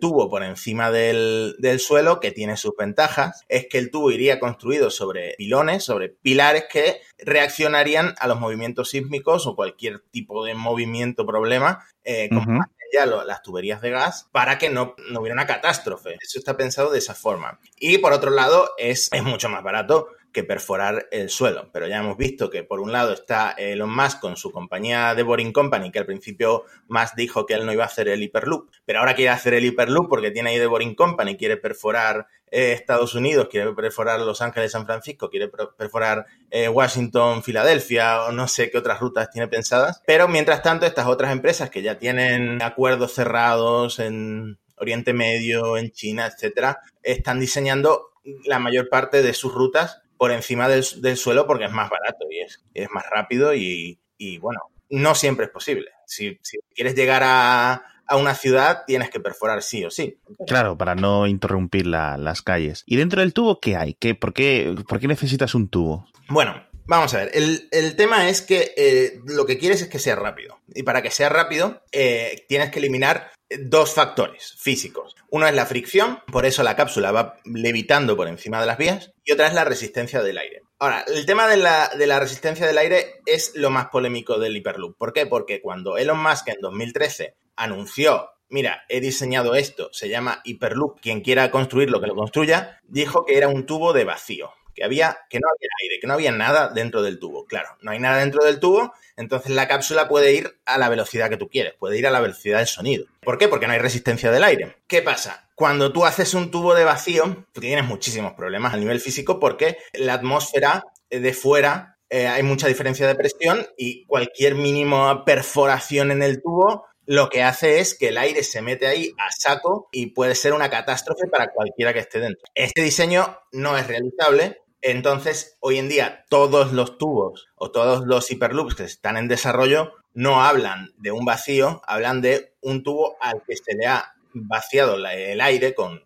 tubo 0.00 0.30
por 0.30 0.44
encima 0.44 0.92
del, 0.92 1.56
suelo, 1.80 2.20
que 2.20 2.30
tiene 2.30 2.56
sus 2.56 2.76
ventajas, 2.78 3.44
es 3.48 3.66
que 3.68 3.78
el 3.78 3.90
tubo 3.90 4.12
iría 4.12 4.38
construido 4.38 4.90
sobre 4.90 5.34
pilones, 5.36 5.82
sobre 5.82 6.10
pilares 6.10 6.66
que 6.70 7.00
reaccionarían 7.18 8.14
a 8.20 8.28
los 8.28 8.38
movimientos 8.38 8.90
sísmicos 8.90 9.48
o 9.48 9.56
cualquier 9.56 10.04
tipo 10.12 10.44
de 10.44 10.54
movimiento, 10.54 11.26
problema, 11.26 11.84
eh, 12.04 12.28
como 12.28 12.64
las 13.04 13.42
tuberías 13.42 13.82
de 13.82 13.90
gas, 13.90 14.28
para 14.32 14.56
que 14.56 14.70
no, 14.70 14.94
no, 15.10 15.20
hubiera 15.20 15.34
una 15.34 15.46
catástrofe. 15.46 16.16
Eso 16.20 16.38
está 16.38 16.56
pensado 16.56 16.90
de 16.90 16.98
esa 16.98 17.14
forma. 17.14 17.60
Y 17.78 17.98
por 17.98 18.12
otro 18.12 18.30
lado, 18.30 18.70
es, 18.78 19.12
es 19.12 19.22
mucho 19.22 19.48
más 19.48 19.62
barato 19.62 20.08
que 20.36 20.44
perforar 20.44 21.08
el 21.12 21.30
suelo. 21.30 21.70
Pero 21.72 21.88
ya 21.88 21.96
hemos 21.96 22.18
visto 22.18 22.50
que 22.50 22.62
por 22.62 22.80
un 22.80 22.92
lado 22.92 23.14
está 23.14 23.52
Elon 23.52 23.88
Musk 23.88 24.20
con 24.20 24.36
su 24.36 24.52
compañía 24.52 25.14
de 25.14 25.22
Boring 25.22 25.50
Company, 25.50 25.90
que 25.90 25.98
al 25.98 26.04
principio 26.04 26.64
Musk 26.88 27.14
dijo 27.16 27.46
que 27.46 27.54
él 27.54 27.64
no 27.64 27.72
iba 27.72 27.84
a 27.84 27.86
hacer 27.86 28.08
el 28.08 28.22
Hyperloop, 28.22 28.70
pero 28.84 28.98
ahora 28.98 29.14
quiere 29.14 29.30
hacer 29.30 29.54
el 29.54 29.64
Hyperloop 29.64 30.10
porque 30.10 30.30
tiene 30.30 30.50
ahí 30.50 30.58
de 30.58 30.66
Boring 30.66 30.94
Company, 30.94 31.38
quiere 31.38 31.56
perforar 31.56 32.26
eh, 32.50 32.72
Estados 32.72 33.14
Unidos, 33.14 33.48
quiere 33.50 33.72
perforar 33.72 34.20
Los 34.20 34.40
Ángeles, 34.40 34.72
San 34.72 34.86
Francisco, 34.86 35.30
quiere 35.30 35.48
perforar 35.48 36.26
eh, 36.50 36.68
Washington, 36.68 37.42
Filadelfia 37.42 38.24
o 38.24 38.32
no 38.32 38.48
sé 38.48 38.70
qué 38.70 38.78
otras 38.78 39.00
rutas 39.00 39.30
tiene 39.30 39.48
pensadas. 39.48 40.02
Pero 40.06 40.28
mientras 40.28 40.62
tanto, 40.62 40.86
estas 40.86 41.06
otras 41.06 41.32
empresas 41.32 41.70
que 41.70 41.82
ya 41.82 41.98
tienen 41.98 42.62
acuerdos 42.62 43.14
cerrados 43.14 43.98
en 43.98 44.58
Oriente 44.76 45.12
Medio, 45.12 45.76
en 45.76 45.90
China, 45.90 46.26
etcétera, 46.26 46.80
están 47.02 47.40
diseñando 47.40 48.10
la 48.44 48.58
mayor 48.58 48.88
parte 48.88 49.22
de 49.22 49.34
sus 49.34 49.52
rutas 49.52 50.02
por 50.16 50.32
encima 50.32 50.68
del, 50.68 50.84
suelo 51.16 51.46
porque 51.46 51.64
es 51.64 51.72
más 51.72 51.90
barato 51.90 52.26
y 52.30 52.40
es, 52.40 52.64
es 52.74 52.90
más 52.90 53.04
rápido 53.10 53.54
y, 53.54 53.98
bueno, 54.40 54.60
no 54.90 55.14
siempre 55.14 55.46
es 55.46 55.52
posible. 55.52 55.90
Si, 56.06 56.38
quieres 56.74 56.94
llegar 56.94 57.22
a, 57.24 57.82
una 58.14 58.34
ciudad 58.34 58.84
tienes 58.86 59.10
que 59.10 59.18
perforar 59.18 59.62
sí 59.62 59.84
o 59.84 59.90
sí. 59.90 60.20
Claro, 60.46 60.78
para 60.78 60.94
no 60.94 61.26
interrumpir 61.26 61.86
las 61.86 62.42
calles. 62.42 62.84
¿Y 62.86 62.94
dentro 62.96 63.20
del 63.20 63.34
tubo 63.34 63.60
qué 63.60 63.76
hay? 63.76 63.94
¿Qué, 63.94 64.14
por, 64.14 64.32
qué, 64.32 64.76
¿Por 64.88 65.00
qué 65.00 65.08
necesitas 65.08 65.56
un 65.56 65.68
tubo? 65.68 66.06
Bueno, 66.28 66.62
vamos 66.84 67.12
a 67.14 67.18
ver. 67.18 67.32
El, 67.34 67.96
tema 67.96 68.28
es 68.28 68.42
que 68.42 68.72
eh, 68.76 69.20
lo 69.26 69.44
que 69.46 69.58
quieres 69.58 69.82
es 69.82 69.88
que 69.88 69.98
sea 69.98 70.14
rápido. 70.14 70.60
Y 70.74 70.84
para 70.84 71.02
que 71.02 71.10
sea 71.10 71.28
rápido, 71.28 71.82
eh, 71.90 72.44
tienes 72.48 72.70
que 72.70 72.78
eliminar 72.78 73.32
dos 73.48 73.94
factores 73.94 74.54
físicos. 74.58 75.14
Uno 75.30 75.46
es 75.46 75.54
la 75.54 75.66
fricción, 75.66 76.20
por 76.26 76.46
eso 76.46 76.62
la 76.62 76.76
cápsula 76.76 77.12
va 77.12 77.36
levitando 77.44 78.16
por 78.16 78.28
encima 78.28 78.60
de 78.60 78.66
las 78.66 78.78
vías, 78.78 79.12
y 79.24 79.32
otra 79.32 79.46
es 79.46 79.54
la 79.54 79.64
resistencia 79.64 80.22
del 80.22 80.38
aire. 80.38 80.62
Ahora, 80.78 81.04
el 81.06 81.24
tema 81.26 81.48
de 81.48 81.56
la, 81.56 81.90
de 81.96 82.06
la 82.06 82.20
resistencia 82.20 82.66
del 82.66 82.78
aire 82.78 83.20
es 83.24 83.52
lo 83.54 83.70
más 83.70 83.86
polémico 83.86 84.38
del 84.38 84.56
Hyperloop. 84.56 84.96
¿Por 84.98 85.12
qué? 85.12 85.26
Porque 85.26 85.62
cuando 85.62 85.96
Elon 85.96 86.22
Musk 86.22 86.48
en 86.48 86.60
2013 86.60 87.34
anunció 87.56 88.30
mira, 88.48 88.84
he 88.88 89.00
diseñado 89.00 89.54
esto, 89.54 89.90
se 89.92 90.08
llama 90.08 90.40
Hyperloop, 90.44 91.00
quien 91.00 91.20
quiera 91.20 91.50
construirlo, 91.50 92.00
que 92.00 92.06
lo 92.06 92.14
construya, 92.14 92.80
dijo 92.84 93.24
que 93.24 93.36
era 93.36 93.48
un 93.48 93.66
tubo 93.66 93.92
de 93.92 94.04
vacío 94.04 94.52
que 94.74 94.84
había, 94.84 95.16
que 95.30 95.40
no 95.40 95.48
había 95.48 95.68
aire, 95.82 95.98
que 96.00 96.06
no 96.06 96.12
había 96.12 96.32
nada 96.32 96.68
dentro 96.68 97.00
del 97.00 97.18
tubo. 97.18 97.46
Claro, 97.46 97.70
no 97.80 97.92
hay 97.92 97.98
nada 97.98 98.18
dentro 98.18 98.44
del 98.44 98.60
tubo, 98.60 98.92
entonces 99.16 99.52
la 99.52 99.66
cápsula 99.66 100.06
puede 100.06 100.34
ir 100.34 100.60
a 100.66 100.76
la 100.76 100.90
velocidad 100.90 101.30
que 101.30 101.38
tú 101.38 101.48
quieres, 101.48 101.72
puede 101.72 101.98
ir 101.98 102.06
a 102.06 102.10
la 102.10 102.20
velocidad 102.20 102.58
del 102.58 102.66
sonido. 102.66 103.06
¿Por 103.22 103.38
qué? 103.38 103.48
Porque 103.48 103.66
no 103.66 103.72
hay 103.72 103.78
resistencia 103.78 104.30
del 104.30 104.44
aire. 104.44 104.76
¿Qué 104.86 105.00
pasa? 105.00 105.48
Cuando 105.54 105.92
tú 105.92 106.04
haces 106.04 106.34
un 106.34 106.50
tubo 106.50 106.74
de 106.74 106.84
vacío, 106.84 107.46
tienes 107.58 107.86
muchísimos 107.86 108.34
problemas 108.34 108.74
a 108.74 108.76
nivel 108.76 109.00
físico 109.00 109.40
porque 109.40 109.78
la 109.94 110.12
atmósfera 110.12 110.84
de 111.08 111.32
fuera 111.32 111.96
eh, 112.10 112.28
hay 112.28 112.42
mucha 112.42 112.68
diferencia 112.68 113.06
de 113.06 113.14
presión 113.14 113.66
y 113.78 114.04
cualquier 114.04 114.54
mínima 114.54 115.24
perforación 115.24 116.10
en 116.10 116.22
el 116.22 116.42
tubo 116.42 116.84
lo 117.06 117.30
que 117.30 117.42
hace 117.42 117.80
es 117.80 117.96
que 117.96 118.08
el 118.08 118.18
aire 118.18 118.42
se 118.42 118.62
mete 118.62 118.86
ahí 118.86 119.12
a 119.18 119.30
saco 119.30 119.88
y 119.92 120.06
puede 120.06 120.34
ser 120.34 120.52
una 120.52 120.70
catástrofe 120.70 121.26
para 121.28 121.52
cualquiera 121.52 121.92
que 121.92 122.00
esté 122.00 122.20
dentro. 122.20 122.42
Este 122.54 122.82
diseño 122.82 123.38
no 123.52 123.78
es 123.78 123.86
realizable 123.86 124.60
entonces, 124.88 125.56
hoy 125.58 125.78
en 125.78 125.88
día, 125.88 126.26
todos 126.28 126.72
los 126.72 126.96
tubos 126.96 127.48
o 127.56 127.72
todos 127.72 128.06
los 128.06 128.30
hiperloops 128.30 128.76
que 128.76 128.84
están 128.84 129.16
en 129.16 129.26
desarrollo 129.26 129.94
no 130.14 130.44
hablan 130.44 130.92
de 130.96 131.10
un 131.10 131.24
vacío, 131.24 131.82
hablan 131.88 132.20
de 132.20 132.54
un 132.60 132.84
tubo 132.84 133.16
al 133.20 133.42
que 133.44 133.56
se 133.56 133.74
le 133.74 133.86
ha 133.86 134.14
vaciado 134.32 134.94
el 134.94 135.40
aire 135.40 135.74
con, 135.74 136.04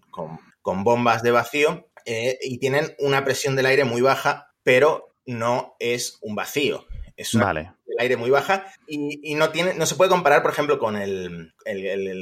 bombas 0.62 1.22
de 1.22 1.30
vacío 1.30 1.88
eh, 2.06 2.38
y 2.42 2.56
tienen 2.56 2.96
una 3.00 3.22
presión 3.22 3.54
del 3.54 3.66
aire 3.66 3.84
muy 3.84 4.00
baja, 4.00 4.54
pero 4.62 5.14
no 5.26 5.76
es 5.78 6.16
un 6.22 6.34
vacío. 6.34 6.86
Es 7.20 7.34
vale. 7.34 7.72
el 7.86 7.96
aire 7.98 8.16
muy 8.16 8.30
baja 8.30 8.72
y, 8.86 9.34
no, 9.34 9.50
tiene, 9.50 9.74
no 9.74 9.84
se 9.84 9.94
puede 9.94 10.08
comparar, 10.08 10.40
por 10.40 10.52
ejemplo, 10.52 10.78
con 10.78 10.96
el, 10.96 11.52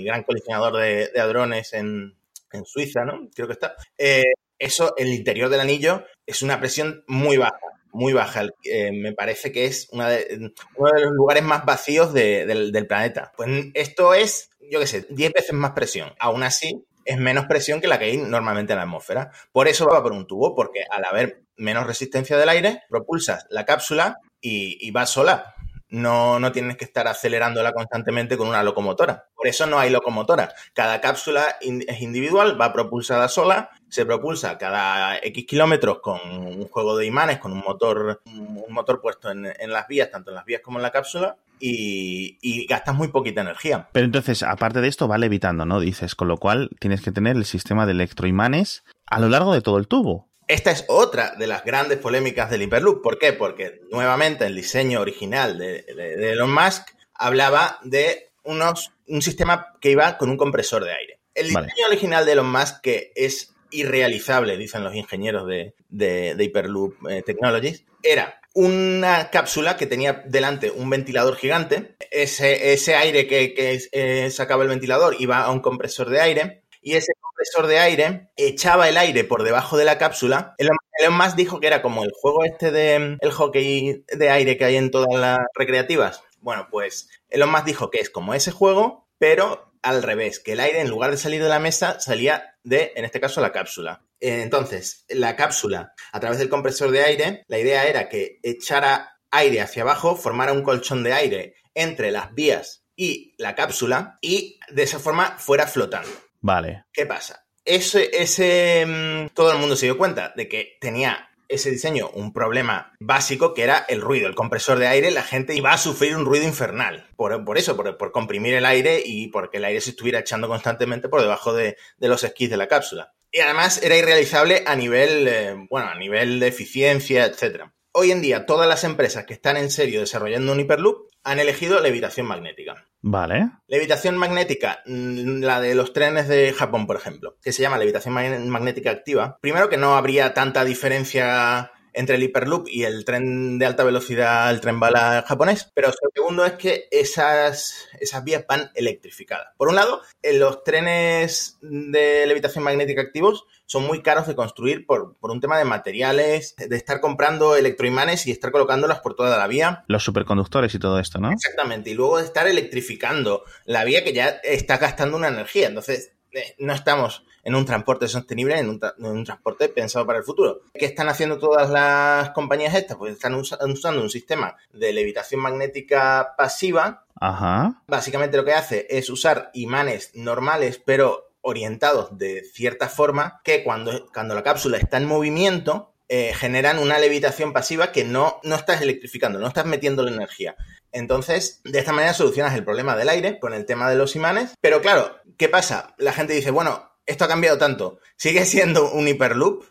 gran 0.05 0.25
colisionador 0.25 0.77
de, 0.77 1.13
hadrones 1.21 1.73
en, 1.73 2.17
Suiza, 2.65 3.05
¿no? 3.05 3.29
Creo 3.33 3.47
que 3.47 3.53
está. 3.53 3.77
Eh, 3.97 4.25
eso, 4.59 4.95
el 4.97 5.09
interior 5.15 5.51
del 5.51 5.61
anillo, 5.61 6.05
es 6.27 6.43
una 6.43 6.59
presión 6.59 7.05
muy 7.07 7.37
baja, 7.37 7.61
muy 7.93 8.13
baja. 8.13 8.47
Eh, 8.65 8.91
me 8.91 9.13
parece 9.13 9.53
que 9.53 9.67
es 9.67 9.89
uno 9.93 10.09
de 10.09 10.41
los 10.41 11.13
lugares 11.13 11.45
más 11.45 11.65
vacíos 11.65 12.13
del, 12.13 12.87
planeta. 12.89 13.31
Pues 13.37 13.67
esto 13.75 14.15
es, 14.15 14.51
yo 14.69 14.81
qué 14.81 14.87
sé, 14.89 15.07
10 15.11 15.33
veces 15.33 15.53
más 15.53 15.73
presión. 15.73 16.13
Aún 16.19 16.43
así, 16.43 16.85
es 17.05 17.19
menos 17.19 17.47
presión 17.47 17.81
que 17.81 17.87
la 17.87 18.01
que 18.01 18.07
hay 18.07 18.17
normalmente 18.17 18.73
en 18.73 18.79
la 18.79 18.83
atmósfera. 18.83 19.31
Por 19.53 19.69
eso 19.69 19.87
va 19.87 20.03
por 20.03 20.13
un 20.13 20.27
tubo, 20.27 20.57
porque 20.57 20.81
al 20.91 21.05
haber 21.05 21.45
menos 21.57 21.87
resistencia 21.87 22.37
del 22.37 22.49
aire, 22.49 22.83
propulsas 22.89 23.47
la 23.51 23.65
cápsula 23.65 24.19
y, 24.41 24.91
va 24.91 25.07
sola 25.07 25.55
no, 25.91 26.39
no 26.39 26.53
tienes 26.53 26.77
que 26.77 26.85
estar 26.85 27.09
acelerándola 27.09 27.73
constantemente 27.73 28.37
con 28.37 28.49
una 28.49 28.63
locomotora. 28.63 29.27
Por 29.35 29.47
eso 29.47 29.67
no 29.67 29.79
hay 29.79 29.91
locomotora. 29.91 30.53
Cada 30.75 31.01
cápsula 31.01 31.57
es 31.61 32.01
individual, 32.03 32.61
va 32.61 32.73
propulsada 32.73 33.29
sola, 33.29 33.71
se 33.89 34.05
propulsa 34.05 34.59
cada 34.59 35.17
X 35.19 35.47
kilómetros 35.47 36.01
con 36.01 36.21
un 36.23 36.69
juego 36.69 36.97
de 36.97 37.07
imanes, 37.07 37.39
con 37.39 37.53
un 37.53 37.61
motor, 37.61 38.21
un 38.27 38.73
motor 38.73 39.01
puesto 39.01 39.31
en, 39.31 39.45
las 39.73 39.89
vías, 39.89 40.11
tanto 40.11 40.31
en 40.31 40.37
las 40.37 40.45
vías 40.45 40.61
como 40.63 40.79
en 40.79 40.83
la 40.83 40.91
cápsula, 40.91 41.37
y, 41.61 42.39
y, 42.41 42.67
gastas 42.67 42.95
muy 42.95 43.09
poquita 43.09 43.41
energía. 43.41 43.89
Pero 43.93 44.07
entonces, 44.07 44.45
aparte 44.45 44.81
de 44.81 44.89
esto, 44.89 45.09
va 45.09 45.19
levitando, 45.19 45.65
¿no? 45.65 45.81
Dices, 45.81 46.15
con 46.15 46.29
lo 46.29 46.37
cual 46.37 46.71
tienes 46.79 47.01
que 47.01 47.11
tener 47.11 47.37
el 47.37 47.45
sistema 47.45 47.85
de 47.85 47.93
electroimanes 47.93 48.85
a 49.07 49.19
lo 49.19 49.29
largo 49.29 49.55
de 49.55 49.63
todo 49.63 49.79
el 49.79 49.89
tubo. 49.89 50.28
Esta 50.49 50.71
es 50.71 50.87
otra 50.89 51.35
de 51.39 51.47
las 51.47 51.63
grandes 51.63 51.99
polémicas 51.99 52.51
del 52.51 52.63
Hyperloop. 52.63 53.03
¿Por 53.03 53.19
qué? 53.19 53.35
Porque 53.35 53.83
nuevamente 53.91 54.47
el 54.47 54.57
diseño 54.57 55.03
original 55.03 55.59
de, 55.59 55.85
Elon 55.87 56.53
Musk 56.53 56.89
hablaba 57.13 57.79
de 57.83 58.31
unos, 58.45 58.93
un 59.07 59.21
sistema 59.21 59.75
que 59.79 59.91
iba 59.91 60.17
con 60.17 60.31
un 60.31 60.39
compresor 60.39 60.85
de 60.85 60.95
aire. 60.95 61.21
El 61.35 61.49
diseño 61.49 61.87
original 61.87 62.25
de 62.25 62.33
Elon 62.33 62.51
Musk, 62.51 62.81
que 62.81 63.13
es 63.15 63.55
irrealizable, 63.71 64.57
dicen 64.57 64.83
los 64.83 64.95
ingenieros 64.95 65.47
de, 65.47 65.75
de, 65.91 66.35
Hyperloop 66.39 66.95
eh, 67.11 67.23
Technologies, 67.23 67.85
era 68.03 68.41
una 68.55 69.29
cápsula 69.31 69.77
que 69.77 69.87
tenía 69.87 70.25
delante 70.27 70.71
un 70.71 70.89
ventilador 70.89 71.37
gigante. 71.37 71.95
Ese, 72.11 72.73
ese 72.73 72.95
aire 72.95 73.27
que, 73.27 73.53
que 73.53 73.79
eh, 73.93 74.31
sacaba 74.31 74.63
el 74.63 74.71
ventilador 74.71 75.15
iba 75.19 75.43
a 75.43 75.51
un 75.51 75.61
compresor 75.61 76.09
de 76.09 76.23
aire 76.23 76.63
y 76.81 76.95
ese 76.95 77.13
compresor 77.39 77.69
de 77.69 77.79
aire 77.79 78.31
echaba 78.37 78.89
el 78.89 78.97
aire 78.97 79.23
por 79.23 79.45
debajo 79.45 79.77
de 79.77 79.85
la 79.85 79.97
cápsula. 79.97 80.57
Elon 80.59 81.17
Musk 81.17 81.37
dijo 81.37 81.61
que 81.61 81.69
era 81.69 81.83
como 81.83 82.03
el 82.03 82.11
juego 82.13 82.45
este 82.45 82.73
de 82.73 83.17
el 83.21 83.31
hockey 83.31 84.05
de 84.09 84.31
aire 84.31 84.57
que 84.57 84.65
hay 84.65 84.77
en 84.77 84.91
todas 84.91 85.15
las 85.15 85.39
recreativas. 85.55 86.23
Bueno, 86.41 86.67
pues 86.69 87.09
Elon 87.29 87.51
Musk 87.51 87.65
dijo 87.65 87.91
que 87.91 88.01
es 88.01 88.11
como 88.11 88.35
ese 88.35 88.51
juego, 88.51 89.09
pero 89.19 89.73
al 89.83 90.03
revés, 90.03 90.41
que 90.41 90.53
el 90.53 90.61
aire 90.61 90.81
en 90.81 90.91
lugar 90.91 91.13
de 91.13 91.17
salir 91.17 91.41
de 91.41 91.49
la 91.49 91.61
mesa 91.61 92.01
salía 92.01 92.57
de, 92.65 92.93
en 92.97 93.05
este 93.05 93.21
caso, 93.21 93.41
la 93.41 93.53
cápsula. 93.53 94.03
Entonces, 94.19 95.05
la 95.09 95.37
cápsula, 95.37 95.93
a 96.11 96.19
través 96.19 96.41
del 96.41 96.49
compresor 96.49 96.91
de 96.91 97.05
aire, 97.05 97.45
la 97.47 97.61
idea 97.61 97.87
era 97.87 98.09
que 98.09 98.41
echara 98.43 99.21
aire 99.31 99.61
hacia 99.61 99.83
abajo, 99.83 100.17
formara 100.17 100.53
un 100.53 100.63
colchón 100.63 101.05
de 101.05 101.13
aire 101.13 101.55
entre 101.75 102.11
las 102.11 102.35
vías 102.35 102.85
y 102.97 103.37
la 103.39 103.55
cápsula 103.55 104.19
y 104.21 104.59
de 104.71 104.83
esa 104.83 104.99
forma 104.99 105.39
fuera 105.39 105.69
flotando. 105.69 106.11
Vale. 106.41 106.85
¿Qué 106.93 107.07
pasa? 107.07 107.45
Ese, 107.65 108.11
ese, 108.13 108.87
mm, 108.87 109.35
todo 109.35 109.53
el 109.53 109.59
mundo 109.59 109.77
se 109.77 109.87
dio 109.87 109.99
cuenta 109.99 110.33
de 110.37 110.49
que 110.49 110.79
tenía 110.81 111.29
ese 111.49 111.71
diseño 111.71 112.11
un 112.11 112.33
problema 112.33 112.93
básico 113.01 113.55
que 113.55 113.63
era 113.63 113.85
el 113.89 114.01
ruido, 114.01 114.29
el 114.29 114.35
compresor 114.35 114.79
de 114.79 114.87
aire, 114.87 115.11
la 115.11 115.23
gente 115.23 115.55
iba 115.55 115.73
a 115.73 115.79
sufrir 115.79 116.17
un 116.17 116.27
ruido 116.27 116.45
infernal. 116.45 117.09
Por, 117.17 117.45
por 117.45 117.59
eso, 117.59 117.77
por, 117.77 118.13
comprimir 118.13 118.55
el 118.55 118.67
aire 118.67 119.03
y 119.05 119.29
porque 119.29 119.57
el 119.57 119.65
aire 119.65 119.81
se 119.81 119.91
estuviera 119.91 120.21
echando 120.21 120.49
constantemente 120.49 121.09
por 121.09 121.21
debajo 121.21 121.55
de, 121.55 121.77
los 121.99 122.23
esquís 122.23 122.51
de 122.51 122.57
la 122.57 122.69
cápsula. 122.69 123.15
Y 123.33 123.41
además 123.41 123.83
era 123.83 123.97
irrealizable 123.97 124.63
a 124.67 124.77
nivel, 124.77 125.29
eh, 125.29 125.55
bueno, 125.69 125.89
a 125.89 125.95
nivel 125.95 126.41
de 126.41 126.49
eficiencia, 126.49 127.27
etc. 127.27 127.65
Hoy 128.01 128.13
en 128.13 128.23
día, 128.23 128.47
todas 128.47 128.69
las 128.69 128.85
empresas 128.85 129.27
que 129.27 129.35
están 129.35 129.57
en 129.57 129.73
serio 129.73 129.99
desarrollando 129.99 130.53
un 130.53 130.61
Hyperloop 130.61 131.09
han 131.25 131.41
elegido 131.41 131.81
levitación 131.81 132.27
magnética. 132.27 132.87
Vale. 133.01 133.51
Levitación 133.67 134.17
magnética, 134.17 134.85
mm, 134.87 135.41
la 135.41 135.61
de 135.61 135.75
los 135.75 135.93
trenes 135.93 136.29
de 136.29 136.53
Japón, 136.53 136.87
por 136.87 136.95
ejemplo, 136.95 137.39
que 137.43 137.51
se 137.51 137.61
llama 137.61 137.77
levitación 137.77 138.15
magnética 138.15 138.93
activa. 138.93 139.39
Primero 139.41 139.69
que 139.69 139.79
no 139.79 139.97
habría 139.97 140.33
tanta 140.33 140.65
diferencia 140.65 141.73
entre 141.99 142.15
el 142.15 142.23
Hyperloop 142.23 142.69
y 142.69 142.85
el 142.85 143.05
tren 143.05 143.59
de 143.59 143.67
alta 143.67 143.83
velocidad, 143.83 144.51
el 144.53 144.61
tren 144.61 144.79
bala 144.79 145.25
japonés. 145.27 145.73
Pero 145.75 145.93
segundo 146.15 146.45
es 146.45 146.53
que 146.53 146.87
esas, 146.93 147.89
esas 147.99 148.23
vías 148.23 148.45
van 148.49 148.71
electrificadas. 148.77 149.49
Por 149.57 149.69
un 149.69 149.75
lado, 149.75 150.01
en 150.23 150.39
los 150.39 150.63
trenes 150.63 151.59
de 151.61 152.25
levitación 152.27 152.63
magnética 152.63 153.03
activos 153.03 153.47
son 153.67 153.85
muy 153.85 154.01
caros 154.01 154.29
de 154.29 154.37
construir 154.37 154.87
por, 154.87 155.17
un 155.21 155.41
tema 155.41 155.59
de 155.59 155.65
materiales, 155.65 156.55
de 156.57 156.77
estar 156.77 157.01
comprando 157.01 157.57
electroimanes 157.57 158.29
y 158.29 158.31
estar 158.31 158.53
colocándolas 158.53 159.01
por 159.01 159.17
toda 159.17 159.37
la 159.37 159.49
vía. 159.49 159.85
Los 159.89 160.05
superconductores 160.05 160.73
y 160.75 160.79
todo 160.79 161.01
esto, 161.01 161.19
¿no? 161.19 161.33
Exactamente. 161.33 161.91
Y 161.91 161.95
luego 161.95 162.19
de 162.19 162.25
estar 162.25 162.47
electrificando 162.47 163.43
la 163.65 163.83
vía 163.83 164.05
que 164.05 164.13
ya 164.13 164.29
está 164.45 164.79
gastando 164.79 165.17
una 165.17 165.29
energía. 165.29 165.67
Entonces, 165.67 166.13
eh, 166.31 166.55
no 166.59 166.73
estamos 166.73 167.25
en 167.49 167.55
un 167.55 167.65
transporte 167.65 168.07
sostenible, 168.09 168.59
en 168.59 168.69
un, 168.69 169.25
transporte 169.25 169.71
pensado 169.71 170.05
para 170.07 170.19
el 170.19 170.25
futuro. 170.25 170.61
¿Qué 170.75 170.85
están 170.85 171.09
haciendo 171.09 171.39
todas 171.39 171.71
las 171.71 172.29
compañías 172.31 172.75
estas? 172.75 172.99
Pues 172.99 173.15
están 173.15 173.35
usando 173.37 174.03
un 174.03 174.11
sistema 174.11 174.55
de 174.75 174.93
levitación 174.93 175.41
magnética 175.41 176.35
pasiva. 176.37 177.07
Ajá. 177.19 177.83
Básicamente 177.87 178.37
lo 178.37 178.45
que 178.45 178.53
hace 178.53 178.87
es 178.91 179.09
usar 179.09 179.51
imanes 179.55 180.11
normales, 180.15 180.79
pero 180.85 181.31
orientados 181.41 182.19
de 182.19 182.45
cierta 182.45 182.91
forma 182.91 183.41
que 183.43 183.65
cuando, 183.65 184.11
cuando 184.13 184.35
la 184.35 184.43
cápsula 184.43 184.77
está 184.77 184.99
en 184.99 185.07
movimiento 185.07 185.95
eh, 186.11 186.35
generan 186.35 186.79
una 186.79 186.99
levitación 186.99 187.55
pasiva 187.55 187.93
que 187.93 188.05
no, 188.05 188.41
no 188.43 188.57
estás 188.57 188.83
electrificando, 188.83 189.39
no 189.39 189.49
estás 189.49 189.65
metiendo 189.65 190.03
la 190.03 190.11
energía. 190.11 190.55
Entonces, 190.93 191.61
de 191.65 191.79
esta 191.79 191.93
manera 191.93 192.13
solucionas 192.13 192.55
el 192.55 192.65
problema 192.65 192.97
del 192.97 193.09
aire 193.09 193.39
con 193.39 193.55
el 193.55 193.65
tema 193.65 193.89
de 193.89 193.97
los 193.97 194.17
imanes. 194.17 194.53
Pero 194.61 194.81
claro, 194.81 195.17
¿qué 195.37 195.49
pasa? 195.49 195.95
La 195.99 196.13
gente 196.13 196.33
dice, 196.33 196.51
bueno, 196.51 196.88
esto 197.09 197.25
ha 197.25 197.29
cambiado 197.29 197.59
tanto. 197.59 197.99
¿Sigue 198.17 198.45
siendo 198.45 198.93
un 198.93 199.09
hiperloop? 199.09 199.65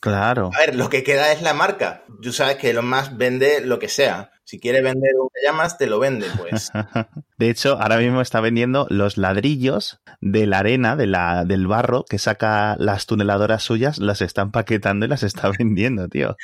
Claro. 0.00 0.50
A 0.54 0.58
ver, 0.58 0.76
lo 0.76 0.88
que 0.88 1.02
queda 1.02 1.32
es 1.32 1.42
la 1.42 1.54
marca. 1.54 2.04
Tú 2.22 2.32
sabes 2.32 2.56
que 2.56 2.72
lo 2.72 2.82
más 2.82 3.16
vende 3.16 3.60
lo 3.60 3.78
que 3.78 3.88
sea. 3.88 4.30
Si 4.44 4.60
quiere 4.60 4.82
vender 4.82 5.12
un 5.18 5.28
llamas, 5.42 5.78
te 5.78 5.86
lo 5.86 5.98
vende, 5.98 6.26
pues. 6.38 6.70
De 7.38 7.50
hecho, 7.50 7.78
ahora 7.80 7.96
mismo 7.98 8.20
está 8.20 8.40
vendiendo 8.40 8.86
los 8.90 9.16
ladrillos 9.16 10.00
de 10.20 10.46
la 10.46 10.58
arena, 10.58 10.96
de 10.96 11.06
la, 11.06 11.44
del 11.44 11.66
barro, 11.66 12.04
que 12.04 12.18
saca 12.18 12.76
las 12.78 13.06
tuneladoras 13.06 13.62
suyas, 13.62 13.98
las 13.98 14.20
está 14.20 14.42
empaquetando 14.42 15.06
y 15.06 15.08
las 15.08 15.22
está 15.22 15.50
vendiendo, 15.58 16.08
tío. 16.08 16.36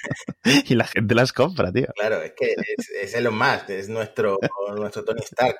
y 0.69 0.75
la 0.75 0.87
gente 0.87 1.15
las 1.15 1.33
compra, 1.33 1.73
tío. 1.73 1.89
Claro, 1.95 2.23
es 2.23 2.33
que 2.37 2.55
es, 2.79 2.91
es 3.03 3.15
Elon 3.15 3.37
Musk, 3.37 3.69
es 3.69 3.89
nuestro, 3.89 4.39
nuestro 4.77 5.05
Tony 5.05 5.21
Stark. 5.21 5.59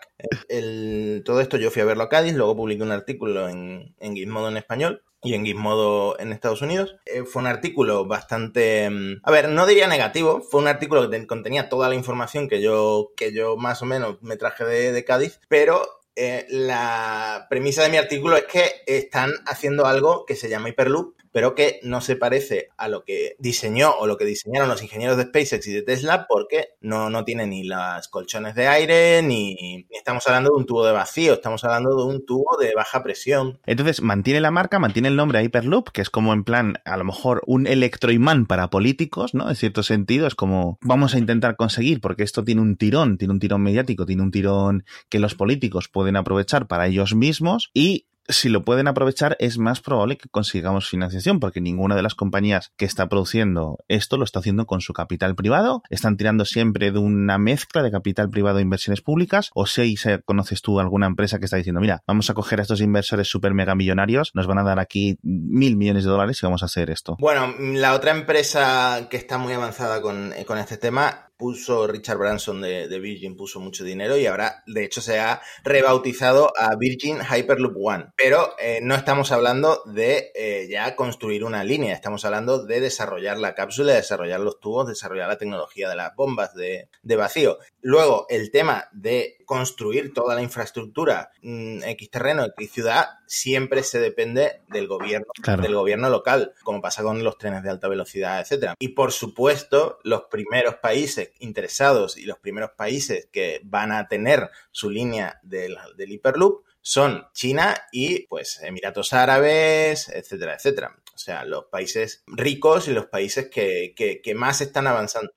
El, 0.49 1.23
todo 1.25 1.41
esto 1.41 1.57
yo 1.59 1.71
fui 1.71 1.83
a 1.83 1.87
verlo 1.87 2.05
a 2.05 2.09
Cádiz, 2.09 2.35
luego 2.35 2.57
publiqué 2.57 2.83
un 2.83 2.93
artículo 2.93 3.49
en, 3.49 3.95
en 4.01 4.15
Gizmodo 4.15 4.49
en 4.49 4.57
español 4.57 5.03
y 5.23 5.35
en 5.35 5.45
Gizmodo 5.45 6.19
en 6.19 6.33
Estados 6.33 6.63
Unidos. 6.63 6.97
Eh, 7.07 7.25
fue 7.25 7.43
un 7.43 7.49
artículo 7.49 8.07
bastante, 8.07 8.89
mm, 8.89 9.21
a 9.23 9.31
ver, 9.31 9.49
no 9.49 9.67
diría 9.67 9.87
negativo, 9.87 10.41
fue 10.41 10.61
un 10.61 10.69
artículo 10.69 11.09
que 11.11 11.27
contenía 11.27 11.69
toda 11.69 11.89
la 11.89 11.95
información 11.95 12.49
que 12.49 12.63
yo, 12.63 13.13
que 13.17 13.33
yo 13.33 13.57
más 13.57 13.83
o 13.83 13.87
menos 13.87 14.23
me 14.23 14.37
traje 14.37 14.65
de, 14.65 15.05
Cádiz, 15.05 15.41
pero 15.49 15.83
eh, 16.17 16.47
la 16.51 17.47
premisa 17.49 17.83
de 17.83 17.89
mi 17.89 17.97
artículo 17.97 18.37
es 18.37 18.45
que 18.45 18.83
están 18.87 19.31
haciendo 19.47 19.87
algo 19.87 20.25
que 20.27 20.37
se 20.37 20.49
llama 20.49 20.69
Hyperloop, 20.69 21.15
pero 21.33 21.55
que 21.55 21.81
no 21.83 22.01
se 22.01 22.17
parece 22.17 22.69
a 22.77 22.89
lo 22.89 23.05
que 23.05 23.37
diseñó 23.39 23.93
o 23.99 24.07
lo 24.07 24.17
que 24.17 24.25
diseñaron 24.25 24.69
los 24.69 24.83
ingenieros 24.83 25.17
de 25.17 25.25
SpaceX 25.25 25.67
y 25.67 25.73
de 25.73 25.83
Tesla 25.83 26.27
porque 26.29 26.71
no, 26.81 27.11
no 27.11 27.25
tiene 27.25 27.47
ni 27.47 27.65
las 27.65 28.09
colchones 28.09 28.55
de 28.55 28.69
aire, 28.69 29.23
ni, 29.23 29.55
ni, 29.55 29.87
estamos 29.91 30.27
hablando 30.27 30.51
de 30.51 30.57
un 30.57 30.67
tubo 30.67 30.85
de 30.85 30.93
vacío, 30.93 31.35
estamos 31.35 31.65
hablando 31.65 31.97
de 31.97 32.05
un 32.05 32.25
tubo 32.25 32.57
de 32.59 32.73
baja 32.75 33.03
presión. 33.03 33.61
Entonces, 33.67 34.03
mantiene 34.03 34.41
la 34.41 34.51
marca, 34.51 34.79
mantiene 34.79 35.09
el 35.09 35.17
nombre 35.17 35.43
Hyperloop, 35.43 35.91
que 35.91 36.03
es 36.03 36.11
como 36.11 36.33
en 36.33 36.45
plan, 36.45 36.75
a 36.85 36.97
lo 36.97 37.05
mejor 37.05 37.43
un 37.47 37.67
electroimán 37.67 38.47
para 38.47 38.71
políticos, 38.71 39.35
¿no? 39.35 39.49
En 39.49 39.57
cierto 39.57 39.83
sentido, 39.83 40.27
es 40.27 40.35
como 40.35 40.79
vamos 40.83 41.15
a 41.15 41.19
intentar 41.19 41.57
conseguir, 41.57 42.01
porque 42.01 42.23
esto 42.23 42.45
tiene 42.45 42.61
un 42.61 42.77
tirón, 42.77 43.19
tiene 43.19 43.33
un 43.33 43.41
tirón 43.41 43.63
mediático, 43.63 44.07
tiene 44.07 44.23
un 44.23 44.31
tirón 44.31 44.85
que 45.09 45.19
los 45.19 45.35
políticos 45.35 45.89
pueden 45.89 46.17
aprovechar 46.17 46.67
para 46.67 46.87
ellos 46.87 47.15
mismos 47.15 47.71
y 47.75 48.07
si 48.29 48.49
lo 48.49 48.65
pueden 48.65 48.89
aprovechar, 48.89 49.37
es 49.41 49.59
más 49.59 49.81
probable 49.81 50.17
que 50.17 50.29
consigamos 50.29 50.89
financiación, 50.89 51.41
porque 51.41 51.61
ninguna 51.61 51.97
de 51.97 52.03
las 52.03 52.15
compañías 52.15 52.73
que 52.77 52.85
está 52.85 53.09
produciendo 53.09 53.79
esto 53.89 54.17
lo 54.17 54.25
está 54.25 54.39
haciendo 54.41 54.67
con 54.67 54.81
su 54.81 54.93
capital 54.93 55.35
privado. 55.35 55.83
Están 55.91 56.17
tirando 56.17 56.45
siempre 56.45 56.93
de 56.93 56.99
una 56.99 57.39
mezcla 57.39 57.83
de 57.83 57.91
capital 57.91 58.31
privado 58.31 58.59
e 58.59 58.63
inversiones 58.63 59.01
públicas. 59.01 59.51
O 59.55 59.67
si 59.67 59.97
conoces 60.25 60.63
tú 60.63 60.81
alguna 60.81 61.07
empresa 61.07 61.39
que 61.39 61.45
está 61.45 61.57
diciendo, 61.57 61.81
mira, 61.81 62.03
vamos 62.07 62.31
a 62.31 62.35
coger 62.35 62.61
a 62.61 62.63
estos 62.63 62.81
inversores 62.81 63.29
super 63.29 63.55
mega 63.55 63.75
millonarios, 63.75 64.31
nos 64.35 64.47
van 64.47 64.59
a 64.59 64.63
dar 64.63 64.79
aquí 64.79 65.19
mil 65.23 65.77
millones 65.77 66.05
de 66.05 66.11
dólares 66.11 66.39
y 66.43 66.47
vamos 66.47 66.63
a 66.63 66.67
hacer 66.67 66.91
esto. 66.91 67.17
Bueno, 67.19 67.55
la 67.59 67.95
otra 67.95 68.13
empresa 68.13 69.09
que 69.11 69.17
está 69.17 69.39
muy 69.39 69.53
avanzada 69.53 70.01
con, 70.01 70.33
con 70.47 70.59
este 70.59 70.77
tema 70.77 71.30
puso 71.41 71.87
Richard 71.87 72.19
Branson 72.19 72.61
de, 72.61 73.01
Virgin, 73.01 73.35
puso 73.35 73.61
mucho 73.61 73.83
dinero 73.83 74.19
y 74.19 74.27
ahora, 74.27 74.63
de 74.67 74.85
hecho, 74.85 75.01
se 75.01 75.19
ha 75.19 75.41
rebautizado 75.65 76.53
a 76.57 76.77
Virgin 76.77 77.19
Hyperloop 77.21 77.75
One. 77.83 78.13
Pero 78.15 78.55
eh, 78.59 78.81
no 78.83 78.95
estamos 78.95 79.33
hablando 79.33 79.83
de 79.87 80.33
eh, 80.35 80.69
ya 80.71 80.95
construir 80.95 81.43
una 81.45 81.65
línea, 81.65 81.95
estamos 81.95 82.27
hablando 82.27 82.65
de 82.67 82.81
desarrollar 82.81 83.39
la 83.39 83.55
cápsula, 83.55 83.95
desarrollar 83.95 84.41
los 84.41 84.61
tubos, 84.61 84.87
desarrollar 84.87 85.29
la 85.29 85.39
tecnología 85.39 85.89
de 85.89 85.97
las 85.97 86.15
bombas 86.15 86.55
de, 86.55 86.89
vacío. 87.03 87.59
Luego, 87.83 88.27
el 88.29 88.51
tema 88.51 88.89
de 88.93 89.39
construir 89.47 90.13
toda 90.13 90.35
la 90.35 90.43
infraestructura 90.43 91.31
mm, 91.43 91.83
X 91.85 92.11
terreno, 92.11 92.45
X 92.45 92.73
ciudad, 92.73 93.09
siempre 93.27 93.83
se 93.83 93.99
depende 93.99 94.63
del 94.69 94.87
gobierno, 94.87 95.27
del 95.61 95.75
gobierno 95.75 96.11
local, 96.11 96.53
como 96.63 96.81
pasa 96.81 97.03
con 97.03 97.23
los 97.25 97.39
trenes 97.39 97.63
de 97.63 97.71
alta 97.71 97.89
velocidad, 97.89 98.41
etcétera. 98.41 98.75
Y 98.79 98.89
por 98.89 99.13
supuesto, 99.13 99.99
los 100.05 100.25
primeros 100.31 100.77
países 100.77 101.33
interesados 101.39 102.17
y 102.19 102.25
los 102.25 102.39
primeros 102.39 102.73
países 102.77 103.29
que 103.33 103.61
van 103.65 103.93
a 103.93 104.09
tener 104.09 104.51
su 104.71 104.91
línea 104.91 105.41
del, 105.43 105.77
del 105.97 106.13
Hyperloop 106.13 106.65
son 106.83 107.27
China 107.35 107.77
y 107.93 108.27
pues 108.27 108.61
Emiratos 108.63 109.13
Árabes, 109.13 110.09
etcétera, 110.09 110.55
etcétera. 110.55 110.97
O 111.21 111.23
sea, 111.23 111.45
los 111.45 111.65
países 111.71 112.25
ricos 112.27 112.89
y 112.89 112.93
los 112.93 113.07
países 113.07 113.51
que, 113.51 114.33
más 114.35 114.63
están 114.63 114.87
avanzando, 114.87 115.31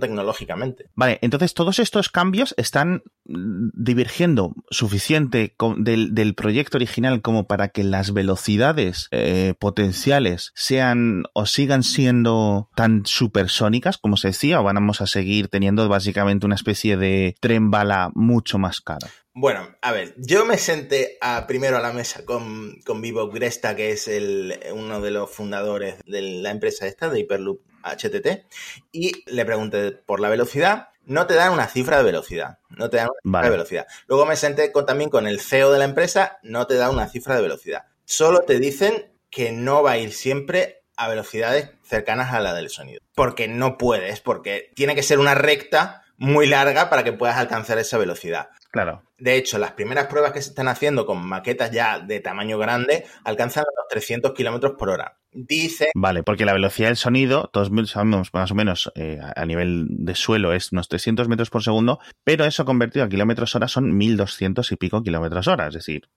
tecnológicamente. 0.00 0.86
Vale, 0.96 1.20
entonces 1.22 1.54
todos 1.54 1.78
estos 1.78 2.08
cambios 2.08 2.54
están 2.56 3.04
divergiendo 3.24 4.54
suficiente 4.70 5.54
del, 5.76 6.34
proyecto 6.34 6.78
original 6.78 7.22
como 7.22 7.46
para 7.46 7.68
que 7.68 7.84
las 7.84 8.12
velocidades 8.12 9.06
eh, 9.12 9.54
potenciales 9.60 10.50
sean 10.56 11.24
o 11.34 11.46
sigan 11.46 11.82
siendo 11.84 12.68
tan 12.74 13.06
supersónicas 13.06 13.98
como 13.98 14.16
se 14.16 14.28
decía 14.28 14.60
o 14.60 14.64
vamos 14.64 15.00
a 15.00 15.06
seguir 15.06 15.48
teniendo 15.48 15.88
básicamente 15.88 16.46
una 16.46 16.54
especie 16.54 16.96
de 16.96 17.36
tren 17.40 17.70
bala 17.70 18.10
mucho 18.14 18.58
más 18.58 18.80
caro. 18.80 19.06
Bueno, 19.40 19.68
a 19.82 19.92
ver, 19.92 20.14
yo 20.16 20.44
me 20.44 20.58
senté 20.58 21.16
a, 21.20 21.46
primero 21.46 21.76
a 21.76 21.80
la 21.80 21.92
mesa 21.92 22.24
con, 22.24 22.80
con 22.84 23.00
Vivo 23.00 23.30
Gresta, 23.30 23.76
que 23.76 23.92
es 23.92 24.08
el, 24.08 24.58
uno 24.72 25.00
de 25.00 25.12
los 25.12 25.30
fundadores 25.30 25.94
de 26.06 26.22
la 26.22 26.50
empresa 26.50 26.88
esta, 26.88 27.08
de 27.08 27.20
Hyperloop 27.20 27.60
HTT, 27.84 28.46
y 28.90 29.12
le 29.26 29.44
pregunté 29.44 29.92
por 29.92 30.18
la 30.18 30.28
velocidad. 30.28 30.88
No 31.04 31.28
te 31.28 31.34
dan 31.34 31.52
una 31.52 31.68
cifra 31.68 31.98
de 31.98 32.02
velocidad, 32.02 32.58
no 32.68 32.90
te 32.90 32.96
dan 32.96 33.10
una 33.10 33.20
cifra 33.22 33.42
de 33.44 33.50
velocidad. 33.50 33.86
Luego 34.08 34.26
me 34.26 34.34
senté 34.34 34.72
con, 34.72 34.86
también 34.86 35.08
con 35.08 35.28
el 35.28 35.38
CEO 35.38 35.70
de 35.70 35.78
la 35.78 35.84
empresa, 35.84 36.38
no 36.42 36.66
te 36.66 36.74
da 36.74 36.90
una 36.90 37.06
cifra 37.06 37.36
de 37.36 37.42
velocidad. 37.42 37.84
Solo 38.06 38.40
te 38.40 38.58
dicen 38.58 39.12
que 39.30 39.52
no 39.52 39.84
va 39.84 39.92
a 39.92 39.98
ir 39.98 40.12
siempre 40.12 40.82
a 40.96 41.08
velocidades 41.08 41.70
cercanas 41.84 42.34
a 42.34 42.40
la 42.40 42.54
del 42.54 42.70
sonido. 42.70 42.98
Porque 43.14 43.46
no 43.46 43.78
puedes, 43.78 44.18
porque 44.18 44.72
tiene 44.74 44.96
que 44.96 45.04
ser 45.04 45.20
una 45.20 45.36
recta 45.36 46.02
muy 46.16 46.48
larga 46.48 46.90
para 46.90 47.04
que 47.04 47.12
puedas 47.12 47.36
alcanzar 47.36 47.78
esa 47.78 47.98
velocidad. 47.98 48.48
Claro. 48.72 49.07
De 49.18 49.36
hecho, 49.36 49.58
las 49.58 49.72
primeras 49.72 50.06
pruebas 50.06 50.32
que 50.32 50.40
se 50.40 50.50
están 50.50 50.68
haciendo 50.68 51.04
con 51.04 51.26
maquetas 51.26 51.72
ya 51.72 51.98
de 51.98 52.20
tamaño 52.20 52.56
grande 52.56 53.04
alcanzan 53.24 53.64
los 53.76 53.88
300 53.88 54.32
kilómetros 54.32 54.74
por 54.78 54.90
hora. 54.90 55.18
Dice. 55.32 55.90
Vale, 55.94 56.22
porque 56.22 56.44
la 56.44 56.52
velocidad 56.52 56.88
del 56.88 56.96
sonido, 56.96 57.50
todos 57.52 57.70
sabemos 57.90 58.32
más 58.32 58.50
o 58.50 58.54
menos 58.54 58.90
eh, 58.94 59.20
a 59.36 59.44
nivel 59.44 59.86
de 59.90 60.14
suelo 60.14 60.52
es 60.52 60.72
unos 60.72 60.88
300 60.88 61.28
metros 61.28 61.50
por 61.50 61.62
segundo, 61.62 62.00
pero 62.24 62.44
eso 62.44 62.64
convertido 62.64 63.04
a 63.04 63.08
kilómetros 63.08 63.54
hora 63.54 63.68
son 63.68 63.96
1200 63.96 64.72
y 64.72 64.76
pico 64.76 65.02
kilómetros 65.02 65.46
hora. 65.48 65.68
Es 65.68 65.74
decir, 65.74 66.08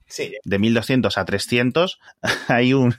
de 0.43 0.59
1200 0.59 1.17
a 1.17 1.25
300 1.25 1.99
hay 2.47 2.73
un. 2.73 2.95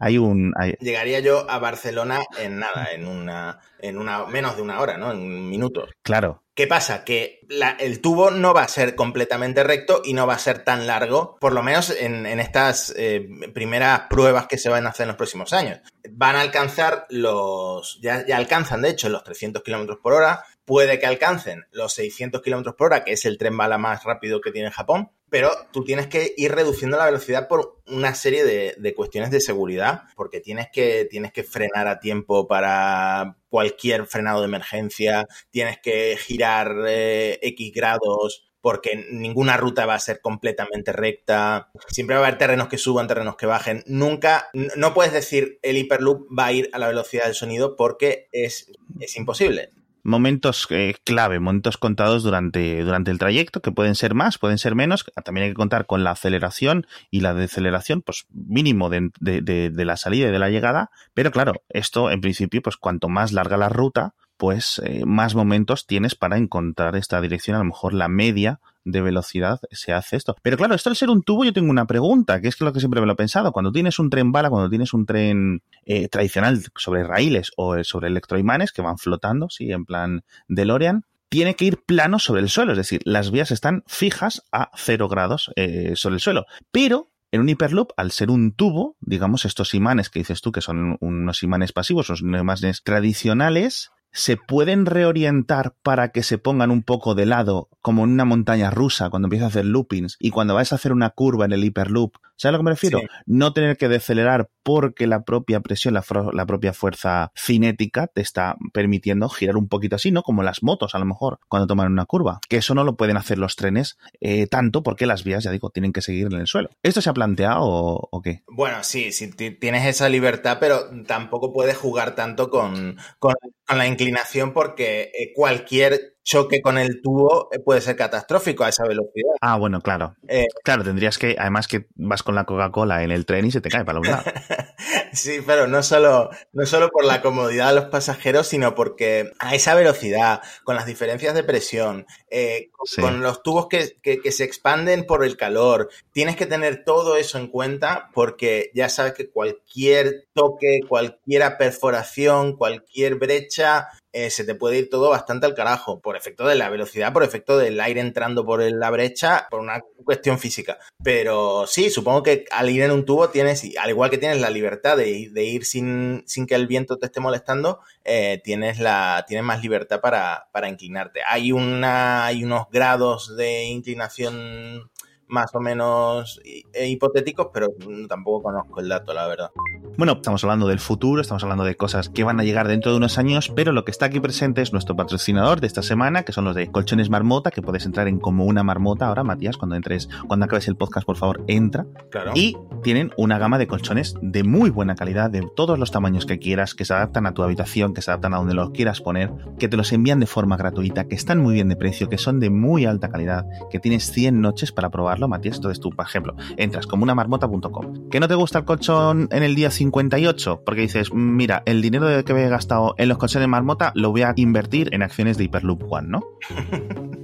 hay 0.00 0.18
un 0.18 0.54
Llegaría 0.80 1.20
yo 1.20 1.48
a 1.50 1.58
Barcelona 1.58 2.20
en 2.38 2.58
nada, 2.58 2.88
en 2.92 3.06
una, 3.06 3.60
en 3.78 3.98
una. 3.98 4.26
menos 4.26 4.56
de 4.56 4.62
una 4.62 4.80
hora, 4.80 4.96
¿no? 4.96 5.12
En 5.12 5.48
minutos. 5.48 5.90
Claro. 6.02 6.42
¿Qué 6.54 6.66
pasa? 6.66 7.02
Que 7.02 7.40
el 7.78 8.02
tubo 8.02 8.30
no 8.30 8.52
va 8.52 8.62
a 8.62 8.68
ser 8.68 8.94
completamente 8.94 9.64
recto 9.64 10.02
y 10.04 10.12
no 10.12 10.26
va 10.26 10.34
a 10.34 10.38
ser 10.38 10.64
tan 10.64 10.86
largo, 10.86 11.38
por 11.40 11.54
lo 11.54 11.62
menos 11.62 11.88
en, 11.88 12.26
estas 12.26 12.92
eh, 12.94 13.26
primeras 13.54 14.02
pruebas 14.10 14.48
que 14.48 14.58
se 14.58 14.68
van 14.68 14.86
a 14.86 14.90
hacer 14.90 15.04
en 15.04 15.08
los 15.08 15.16
próximos 15.16 15.41
años. 15.52 15.80
Van 16.10 16.36
a 16.36 16.40
alcanzar 16.40 17.06
los, 17.10 17.98
ya, 18.00 18.24
alcanzan 18.34 18.82
de 18.82 18.90
hecho 18.90 19.08
los 19.08 19.24
300 19.24 19.62
kilómetros 19.62 19.98
por 19.98 20.12
hora, 20.12 20.44
puede 20.64 20.98
que 20.98 21.06
alcancen 21.06 21.64
los 21.72 21.94
600 21.94 22.42
kilómetros 22.42 22.74
por 22.76 22.86
hora, 22.88 23.04
que 23.04 23.12
es 23.12 23.24
el 23.24 23.38
tren 23.38 23.56
bala 23.56 23.78
más 23.78 24.04
rápido 24.04 24.40
que 24.40 24.52
tiene 24.52 24.70
Japón, 24.70 25.10
pero 25.28 25.50
tú 25.72 25.82
tienes 25.82 26.08
que 26.08 26.34
ir 26.36 26.52
reduciendo 26.52 26.98
la 26.98 27.06
velocidad 27.06 27.48
por 27.48 27.80
una 27.86 28.14
serie 28.14 28.44
de, 28.44 28.94
cuestiones 28.94 29.30
de 29.30 29.40
seguridad, 29.40 30.02
porque 30.14 30.40
tienes 30.40 30.68
que, 30.70 31.06
tienes 31.10 31.32
que 31.32 31.42
frenar 31.42 31.88
a 31.88 31.98
tiempo 31.98 32.46
para 32.46 33.38
cualquier 33.48 34.06
frenado 34.06 34.40
de 34.40 34.46
emergencia, 34.46 35.26
tienes 35.50 35.78
que 35.80 36.16
girar 36.18 36.74
eh, 36.86 37.38
X 37.42 37.72
grados 37.74 38.51
porque 38.62 39.06
ninguna 39.10 39.58
ruta 39.58 39.84
va 39.84 39.94
a 39.94 39.98
ser 39.98 40.20
completamente 40.22 40.92
recta. 40.92 41.70
Siempre 41.88 42.16
va 42.16 42.22
a 42.22 42.26
haber 42.28 42.38
terrenos 42.38 42.68
que 42.68 42.78
suban, 42.78 43.08
terrenos 43.08 43.36
que 43.36 43.46
bajen. 43.46 43.82
Nunca, 43.86 44.48
no 44.76 44.94
puedes 44.94 45.12
decir 45.12 45.58
el 45.62 45.76
Hyperloop 45.76 46.28
va 46.36 46.46
a 46.46 46.52
ir 46.52 46.70
a 46.72 46.78
la 46.78 46.88
velocidad 46.88 47.24
del 47.24 47.34
sonido 47.34 47.76
porque 47.76 48.28
es, 48.32 48.72
es 49.00 49.16
imposible 49.16 49.72
momentos 50.04 50.66
eh, 50.70 50.94
clave, 51.04 51.38
momentos 51.38 51.78
contados 51.78 52.22
durante, 52.22 52.82
durante 52.82 53.10
el 53.10 53.18
trayecto, 53.18 53.62
que 53.62 53.72
pueden 53.72 53.94
ser 53.94 54.14
más, 54.14 54.38
pueden 54.38 54.58
ser 54.58 54.74
menos. 54.74 55.04
También 55.24 55.44
hay 55.44 55.50
que 55.50 55.56
contar 55.56 55.86
con 55.86 56.04
la 56.04 56.12
aceleración 56.12 56.86
y 57.10 57.20
la 57.20 57.34
deceleración, 57.34 58.02
pues 58.02 58.26
mínimo 58.30 58.90
de, 58.90 59.10
de, 59.20 59.84
la 59.84 59.96
salida 59.96 60.28
y 60.28 60.32
de 60.32 60.38
la 60.38 60.50
llegada. 60.50 60.90
Pero 61.14 61.30
claro, 61.30 61.62
esto 61.68 62.10
en 62.10 62.20
principio, 62.20 62.62
pues 62.62 62.76
cuanto 62.76 63.08
más 63.08 63.32
larga 63.32 63.56
la 63.56 63.68
ruta, 63.68 64.14
pues 64.42 64.82
más 65.06 65.36
momentos 65.36 65.86
tienes 65.86 66.16
para 66.16 66.36
encontrar 66.36 66.96
esta 66.96 67.20
dirección. 67.20 67.54
A 67.54 67.60
lo 67.60 67.66
mejor 67.66 67.94
la 67.94 68.08
media 68.08 68.58
de 68.84 69.00
velocidad 69.00 69.60
se 69.70 69.92
hace 69.92 70.16
esto. 70.16 70.34
Pero 70.42 70.56
claro, 70.56 70.74
esto 70.74 70.90
al 70.90 70.96
ser 70.96 71.10
un 71.10 71.22
tubo, 71.22 71.44
yo 71.44 71.52
tengo 71.52 71.70
una 71.70 71.86
pregunta, 71.86 72.40
que 72.40 72.48
es 72.48 72.60
lo 72.60 72.72
que 72.72 72.80
siempre 72.80 73.00
me 73.00 73.06
lo 73.06 73.12
he 73.12 73.14
pensado. 73.14 73.52
Cuando 73.52 73.70
tienes 73.70 74.00
un 74.00 74.10
tren 74.10 74.32
bala, 74.32 74.50
cuando 74.50 74.68
tienes 74.68 74.94
un 74.94 75.06
tren 75.06 75.62
eh, 75.84 76.08
tradicional 76.08 76.60
sobre 76.74 77.04
raíles 77.04 77.52
o 77.56 77.76
eh, 77.76 77.84
sobre 77.84 78.08
electroimanes 78.08 78.72
que 78.72 78.82
van 78.82 78.98
flotando, 78.98 79.48
sí, 79.48 79.70
en 79.70 79.84
plan 79.84 80.24
DeLorean, 80.48 81.04
tiene 81.28 81.54
que 81.54 81.66
ir 81.66 81.84
plano 81.84 82.18
sobre 82.18 82.40
el 82.40 82.48
suelo, 82.48 82.72
es 82.72 82.78
decir, 82.78 83.00
las 83.04 83.30
vías 83.30 83.52
están 83.52 83.84
fijas 83.86 84.42
a 84.50 84.72
cero 84.74 85.06
grados 85.06 85.52
sobre 85.94 86.14
el 86.16 86.20
suelo. 86.20 86.46
Pero 86.72 87.12
en 87.30 87.42
un 87.42 87.48
hiperloop, 87.48 87.92
al 87.96 88.10
ser 88.10 88.28
un 88.28 88.52
tubo, 88.52 88.96
digamos, 89.00 89.44
estos 89.44 89.72
imanes 89.72 90.10
que 90.10 90.18
dices 90.18 90.42
tú 90.42 90.50
que 90.50 90.60
son 90.60 90.98
unos 91.00 91.44
imanes 91.44 91.72
pasivos, 91.72 92.10
unos 92.10 92.40
imanes 92.40 92.82
tradicionales, 92.82 93.92
se 94.12 94.36
pueden 94.36 94.86
reorientar 94.86 95.74
para 95.82 96.08
que 96.08 96.22
se 96.22 96.38
pongan 96.38 96.70
un 96.70 96.82
poco 96.82 97.14
de 97.14 97.26
lado, 97.26 97.68
como 97.80 98.04
en 98.04 98.10
una 98.10 98.24
montaña 98.24 98.70
rusa, 98.70 99.08
cuando 99.08 99.26
empiezas 99.26 99.46
a 99.46 99.48
hacer 99.48 99.64
loopings 99.64 100.16
y 100.20 100.30
cuando 100.30 100.54
vas 100.54 100.72
a 100.72 100.76
hacer 100.76 100.92
una 100.92 101.10
curva 101.10 101.46
en 101.46 101.52
el 101.52 101.64
hiperloop. 101.64 102.16
¿Sabes 102.42 102.54
a 102.54 102.58
lo 102.58 102.58
que 102.58 102.64
me 102.64 102.70
refiero? 102.72 103.00
No 103.24 103.52
tener 103.52 103.76
que 103.76 103.88
decelerar 103.88 104.50
porque 104.64 105.06
la 105.06 105.22
propia 105.22 105.60
presión, 105.60 105.94
la, 105.94 106.46
propia 106.46 106.72
fuerza 106.72 107.30
cinética 107.36 108.08
te 108.08 108.20
está 108.20 108.56
permitiendo 108.72 109.28
girar 109.28 109.56
un 109.56 109.68
poquito 109.68 109.94
así, 109.94 110.10
¿no? 110.10 110.24
Como 110.24 110.42
las 110.42 110.64
motos, 110.64 110.96
a 110.96 110.98
lo 110.98 111.04
mejor, 111.04 111.38
cuando 111.48 111.68
toman 111.68 111.92
una 111.92 112.04
curva. 112.04 112.40
Que 112.48 112.56
eso 112.56 112.74
no 112.74 112.82
lo 112.82 112.96
pueden 112.96 113.16
hacer 113.16 113.38
los 113.38 113.54
trenes 113.54 113.96
eh, 114.20 114.48
tanto 114.48 114.82
porque 114.82 115.06
las 115.06 115.22
vías, 115.22 115.44
ya 115.44 115.52
digo, 115.52 115.70
tienen 115.70 115.92
que 115.92 116.02
seguir 116.02 116.26
en 116.32 116.40
el 116.40 116.48
suelo. 116.48 116.70
¿Esto 116.82 117.00
se 117.00 117.10
ha 117.10 117.14
planteado 117.14 117.60
o, 117.62 118.22
qué? 118.22 118.42
Bueno, 118.48 118.78
sí, 118.82 119.12
sí, 119.12 119.30
tienes 119.30 119.86
esa 119.86 120.08
libertad, 120.08 120.56
pero 120.58 120.90
tampoco 121.06 121.52
puedes 121.52 121.76
jugar 121.76 122.16
tanto 122.16 122.50
con, 122.50 122.96
con, 123.20 123.34
la 123.68 123.86
inclinación 123.86 124.52
porque 124.52 125.12
eh, 125.14 125.32
cualquier 125.32 126.11
choque 126.24 126.60
con 126.62 126.78
el 126.78 127.00
tubo 127.02 127.48
eh, 127.52 127.58
puede 127.58 127.80
ser 127.80 127.96
catastrófico 127.96 128.64
a 128.64 128.68
esa 128.68 128.84
velocidad. 128.84 129.32
Ah, 129.40 129.56
bueno, 129.56 129.80
claro. 129.80 130.16
Eh, 130.28 130.46
claro, 130.62 130.84
tendrías 130.84 131.18
que, 131.18 131.36
además 131.38 131.68
que 131.68 131.86
vas 131.94 132.22
con 132.22 132.34
la 132.34 132.44
Coca-Cola 132.44 133.02
en 133.02 133.10
el 133.10 133.26
tren 133.26 133.46
y 133.46 133.50
se 133.50 133.60
te 133.60 133.68
cae 133.68 133.84
para 133.84 133.98
un 133.98 134.06
lado. 134.06 134.22
sí, 135.12 135.40
pero 135.46 135.66
no 135.66 135.82
solo, 135.82 136.30
no 136.52 136.66
solo 136.66 136.88
por 136.90 137.04
la 137.04 137.22
comodidad 137.22 137.68
de 137.68 137.80
los 137.80 137.84
pasajeros, 137.86 138.46
sino 138.46 138.74
porque 138.74 139.32
a 139.38 139.54
esa 139.54 139.74
velocidad, 139.74 140.42
con 140.64 140.76
las 140.76 140.86
diferencias 140.86 141.34
de 141.34 141.44
presión, 141.44 142.06
eh, 142.30 142.70
con 143.00 143.22
los 143.22 143.42
tubos 143.42 143.68
que, 143.68 143.96
que, 144.02 144.32
se 144.32 144.44
expanden 144.44 145.04
por 145.04 145.24
el 145.24 145.36
calor, 145.36 145.90
tienes 146.12 146.36
que 146.36 146.46
tener 146.46 146.84
todo 146.84 147.16
eso 147.16 147.38
en 147.38 147.48
cuenta 147.48 148.10
porque 148.14 148.70
ya 148.74 148.88
sabes 148.88 149.12
que 149.12 149.28
cualquier 149.28 150.26
toque, 150.32 150.80
cualquier 150.88 151.56
perforación, 151.56 152.56
cualquier 152.56 153.16
brecha 153.16 153.88
eh, 154.14 154.28
se 154.28 154.44
te 154.44 154.54
puede 154.54 154.78
ir 154.78 154.90
todo 154.90 155.08
bastante 155.08 155.46
al 155.46 155.54
carajo, 155.54 156.00
por 156.00 156.16
efecto 156.16 156.46
de 156.46 156.54
la 156.54 156.68
velocidad, 156.68 157.14
por 157.14 157.24
efecto 157.24 157.56
del 157.56 157.80
aire 157.80 158.00
entrando 158.00 158.44
por 158.44 158.60
la 158.60 158.90
brecha, 158.90 159.46
por 159.50 159.60
una 159.60 159.80
cuestión 160.04 160.38
física. 160.38 160.78
Pero 161.02 161.66
sí, 161.66 161.88
supongo 161.88 162.22
que 162.22 162.44
al 162.50 162.68
ir 162.68 162.82
en 162.82 162.90
un 162.90 163.06
tubo 163.06 163.30
tienes, 163.30 163.64
al 163.78 163.88
igual 163.88 164.10
que 164.10 164.18
tienes 164.18 164.40
la 164.40 164.50
libertad 164.50 164.98
de, 164.98 165.01
ir 165.08 165.64
sin, 165.64 166.22
sin, 166.26 166.46
que 166.46 166.54
el 166.54 166.66
viento 166.66 166.98
te 166.98 167.06
esté 167.06 167.20
molestando, 167.20 167.80
eh, 168.04 168.40
tienes, 168.44 168.78
la, 168.78 169.24
tienes 169.26 169.44
más 169.44 169.62
libertad 169.62 170.00
para, 170.00 170.48
para 170.52 170.68
inclinarte. 170.68 171.20
Hay, 171.26 171.52
una, 171.52 172.26
hay 172.26 172.44
unos 172.44 172.68
grados 172.70 173.36
de 173.36 173.64
inclinación 173.64 174.90
más 175.32 175.54
o 175.54 175.60
menos 175.60 176.40
eh, 176.44 176.88
hipotéticos, 176.88 177.48
pero 177.54 177.68
tampoco 178.06 178.42
conozco 178.42 178.80
el 178.80 178.88
dato, 178.88 179.14
la 179.14 179.26
verdad. 179.26 179.50
Bueno, 179.96 180.12
estamos 180.12 180.44
hablando 180.44 180.68
del 180.68 180.78
futuro, 180.78 181.22
estamos 181.22 181.42
hablando 181.42 181.64
de 181.64 181.74
cosas 181.74 182.10
que 182.10 182.22
van 182.22 182.38
a 182.38 182.44
llegar 182.44 182.68
dentro 182.68 182.90
de 182.90 182.98
unos 182.98 183.16
años, 183.16 183.50
pero 183.54 183.72
lo 183.72 183.84
que 183.84 183.90
está 183.90 184.06
aquí 184.06 184.20
presente 184.20 184.60
es 184.60 184.72
nuestro 184.72 184.94
patrocinador 184.94 185.60
de 185.60 185.66
esta 185.66 185.82
semana, 185.82 186.24
que 186.24 186.32
son 186.32 186.44
los 186.44 186.54
de 186.54 186.70
Colchones 186.70 187.08
Marmota, 187.08 187.50
que 187.50 187.62
puedes 187.62 187.86
entrar 187.86 188.08
en 188.08 188.18
como 188.18 188.44
una 188.44 188.62
marmota 188.62 189.06
ahora, 189.06 189.24
Matías, 189.24 189.56
cuando 189.56 189.74
entres, 189.74 190.08
cuando 190.28 190.44
acabes 190.44 190.68
el 190.68 190.76
podcast, 190.76 191.06
por 191.06 191.16
favor, 191.16 191.42
entra. 191.46 191.86
Claro. 192.10 192.32
Y 192.34 192.58
tienen 192.82 193.12
una 193.16 193.38
gama 193.38 193.56
de 193.56 193.66
colchones 193.66 194.14
de 194.20 194.44
muy 194.44 194.68
buena 194.68 194.96
calidad, 194.96 195.30
de 195.30 195.48
todos 195.56 195.78
los 195.78 195.90
tamaños 195.90 196.26
que 196.26 196.38
quieras, 196.38 196.74
que 196.74 196.84
se 196.84 196.92
adaptan 196.92 197.26
a 197.26 197.32
tu 197.32 197.42
habitación, 197.42 197.94
que 197.94 198.02
se 198.02 198.10
adaptan 198.10 198.34
a 198.34 198.38
donde 198.38 198.54
los 198.54 198.70
quieras 198.70 199.00
poner, 199.00 199.32
que 199.58 199.68
te 199.68 199.78
los 199.78 199.92
envían 199.92 200.20
de 200.20 200.26
forma 200.26 200.58
gratuita, 200.58 201.04
que 201.04 201.14
están 201.14 201.40
muy 201.40 201.54
bien 201.54 201.68
de 201.68 201.76
precio, 201.76 202.10
que 202.10 202.18
son 202.18 202.38
de 202.38 202.50
muy 202.50 202.84
alta 202.84 203.08
calidad, 203.08 203.46
que 203.70 203.78
tienes 203.78 204.10
100 204.10 204.40
noches 204.40 204.72
para 204.72 204.90
Matías. 205.28 205.56
Entonces 205.56 205.80
tú, 205.80 205.90
por 205.90 206.06
ejemplo, 206.06 206.34
entras 206.56 206.86
como 206.86 207.02
una 207.02 207.14
marmota.com. 207.14 208.08
¿Que 208.10 208.20
no 208.20 208.28
te 208.28 208.34
gusta 208.34 208.60
el 208.60 208.64
colchón 208.64 209.28
en 209.30 209.42
el 209.42 209.54
día 209.54 209.70
58? 209.70 210.62
Porque 210.64 210.82
dices, 210.82 211.12
mira, 211.12 211.62
el 211.66 211.82
dinero 211.82 212.06
que 212.24 212.32
he 212.32 212.48
gastado 212.48 212.94
en 212.98 213.08
los 213.08 213.18
colchones 213.18 213.48
marmota 213.48 213.92
lo 213.94 214.10
voy 214.10 214.22
a 214.22 214.32
invertir 214.36 214.90
en 214.92 215.02
acciones 215.02 215.36
de 215.38 215.44
Hyperloop 215.44 215.90
One, 215.90 216.08
¿no? 216.08 216.22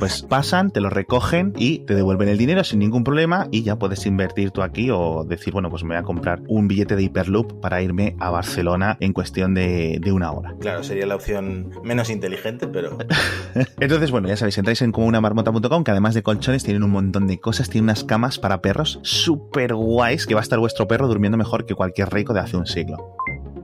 pues 0.00 0.22
pasan, 0.22 0.70
te 0.70 0.80
lo 0.80 0.88
recogen 0.88 1.52
y 1.56 1.80
te 1.80 1.94
devuelven 1.94 2.28
el 2.28 2.38
dinero 2.38 2.64
sin 2.64 2.78
ningún 2.78 3.04
problema 3.04 3.48
y 3.50 3.62
ya 3.62 3.78
puedes 3.78 4.06
invertir 4.06 4.50
tú 4.50 4.62
aquí 4.62 4.90
o 4.90 5.24
decir, 5.24 5.52
bueno, 5.52 5.68
pues 5.68 5.84
me 5.84 5.90
voy 5.90 5.98
a 5.98 6.02
comprar 6.02 6.40
un 6.48 6.66
billete 6.68 6.96
de 6.96 7.02
Hyperloop 7.02 7.60
para 7.60 7.82
irme 7.82 8.16
a 8.18 8.30
Barcelona 8.30 8.96
en 9.00 9.12
cuestión 9.12 9.54
de, 9.54 10.00
una 10.10 10.32
hora. 10.32 10.56
Claro, 10.58 10.82
sería 10.82 11.06
la 11.06 11.14
opción 11.14 11.70
menos 11.84 12.10
inteligente, 12.10 12.66
pero... 12.66 12.96
Entonces, 13.80 14.10
bueno, 14.10 14.26
ya 14.26 14.36
sabéis, 14.36 14.58
entráis 14.58 14.82
en 14.82 14.90
comunamarmota.com 14.90 15.84
que 15.84 15.90
además 15.90 16.14
de 16.14 16.22
colchones 16.22 16.64
tienen 16.64 16.82
un 16.82 16.90
montón 16.90 17.26
de 17.26 17.38
cosas, 17.38 17.68
tienen 17.68 17.84
unas 17.84 18.02
camas 18.02 18.38
para 18.38 18.62
perros 18.62 18.98
súper 19.02 19.74
guays 19.74 20.26
que 20.26 20.34
va 20.34 20.40
a 20.40 20.42
estar 20.42 20.58
vuestro 20.58 20.88
perro 20.88 21.06
durmiendo 21.06 21.36
mejor 21.36 21.66
que 21.66 21.74
cualquier 21.74 22.10
rico 22.10 22.32
de 22.32 22.40
hace 22.40 22.56
un 22.56 22.66
siglo. 22.66 23.16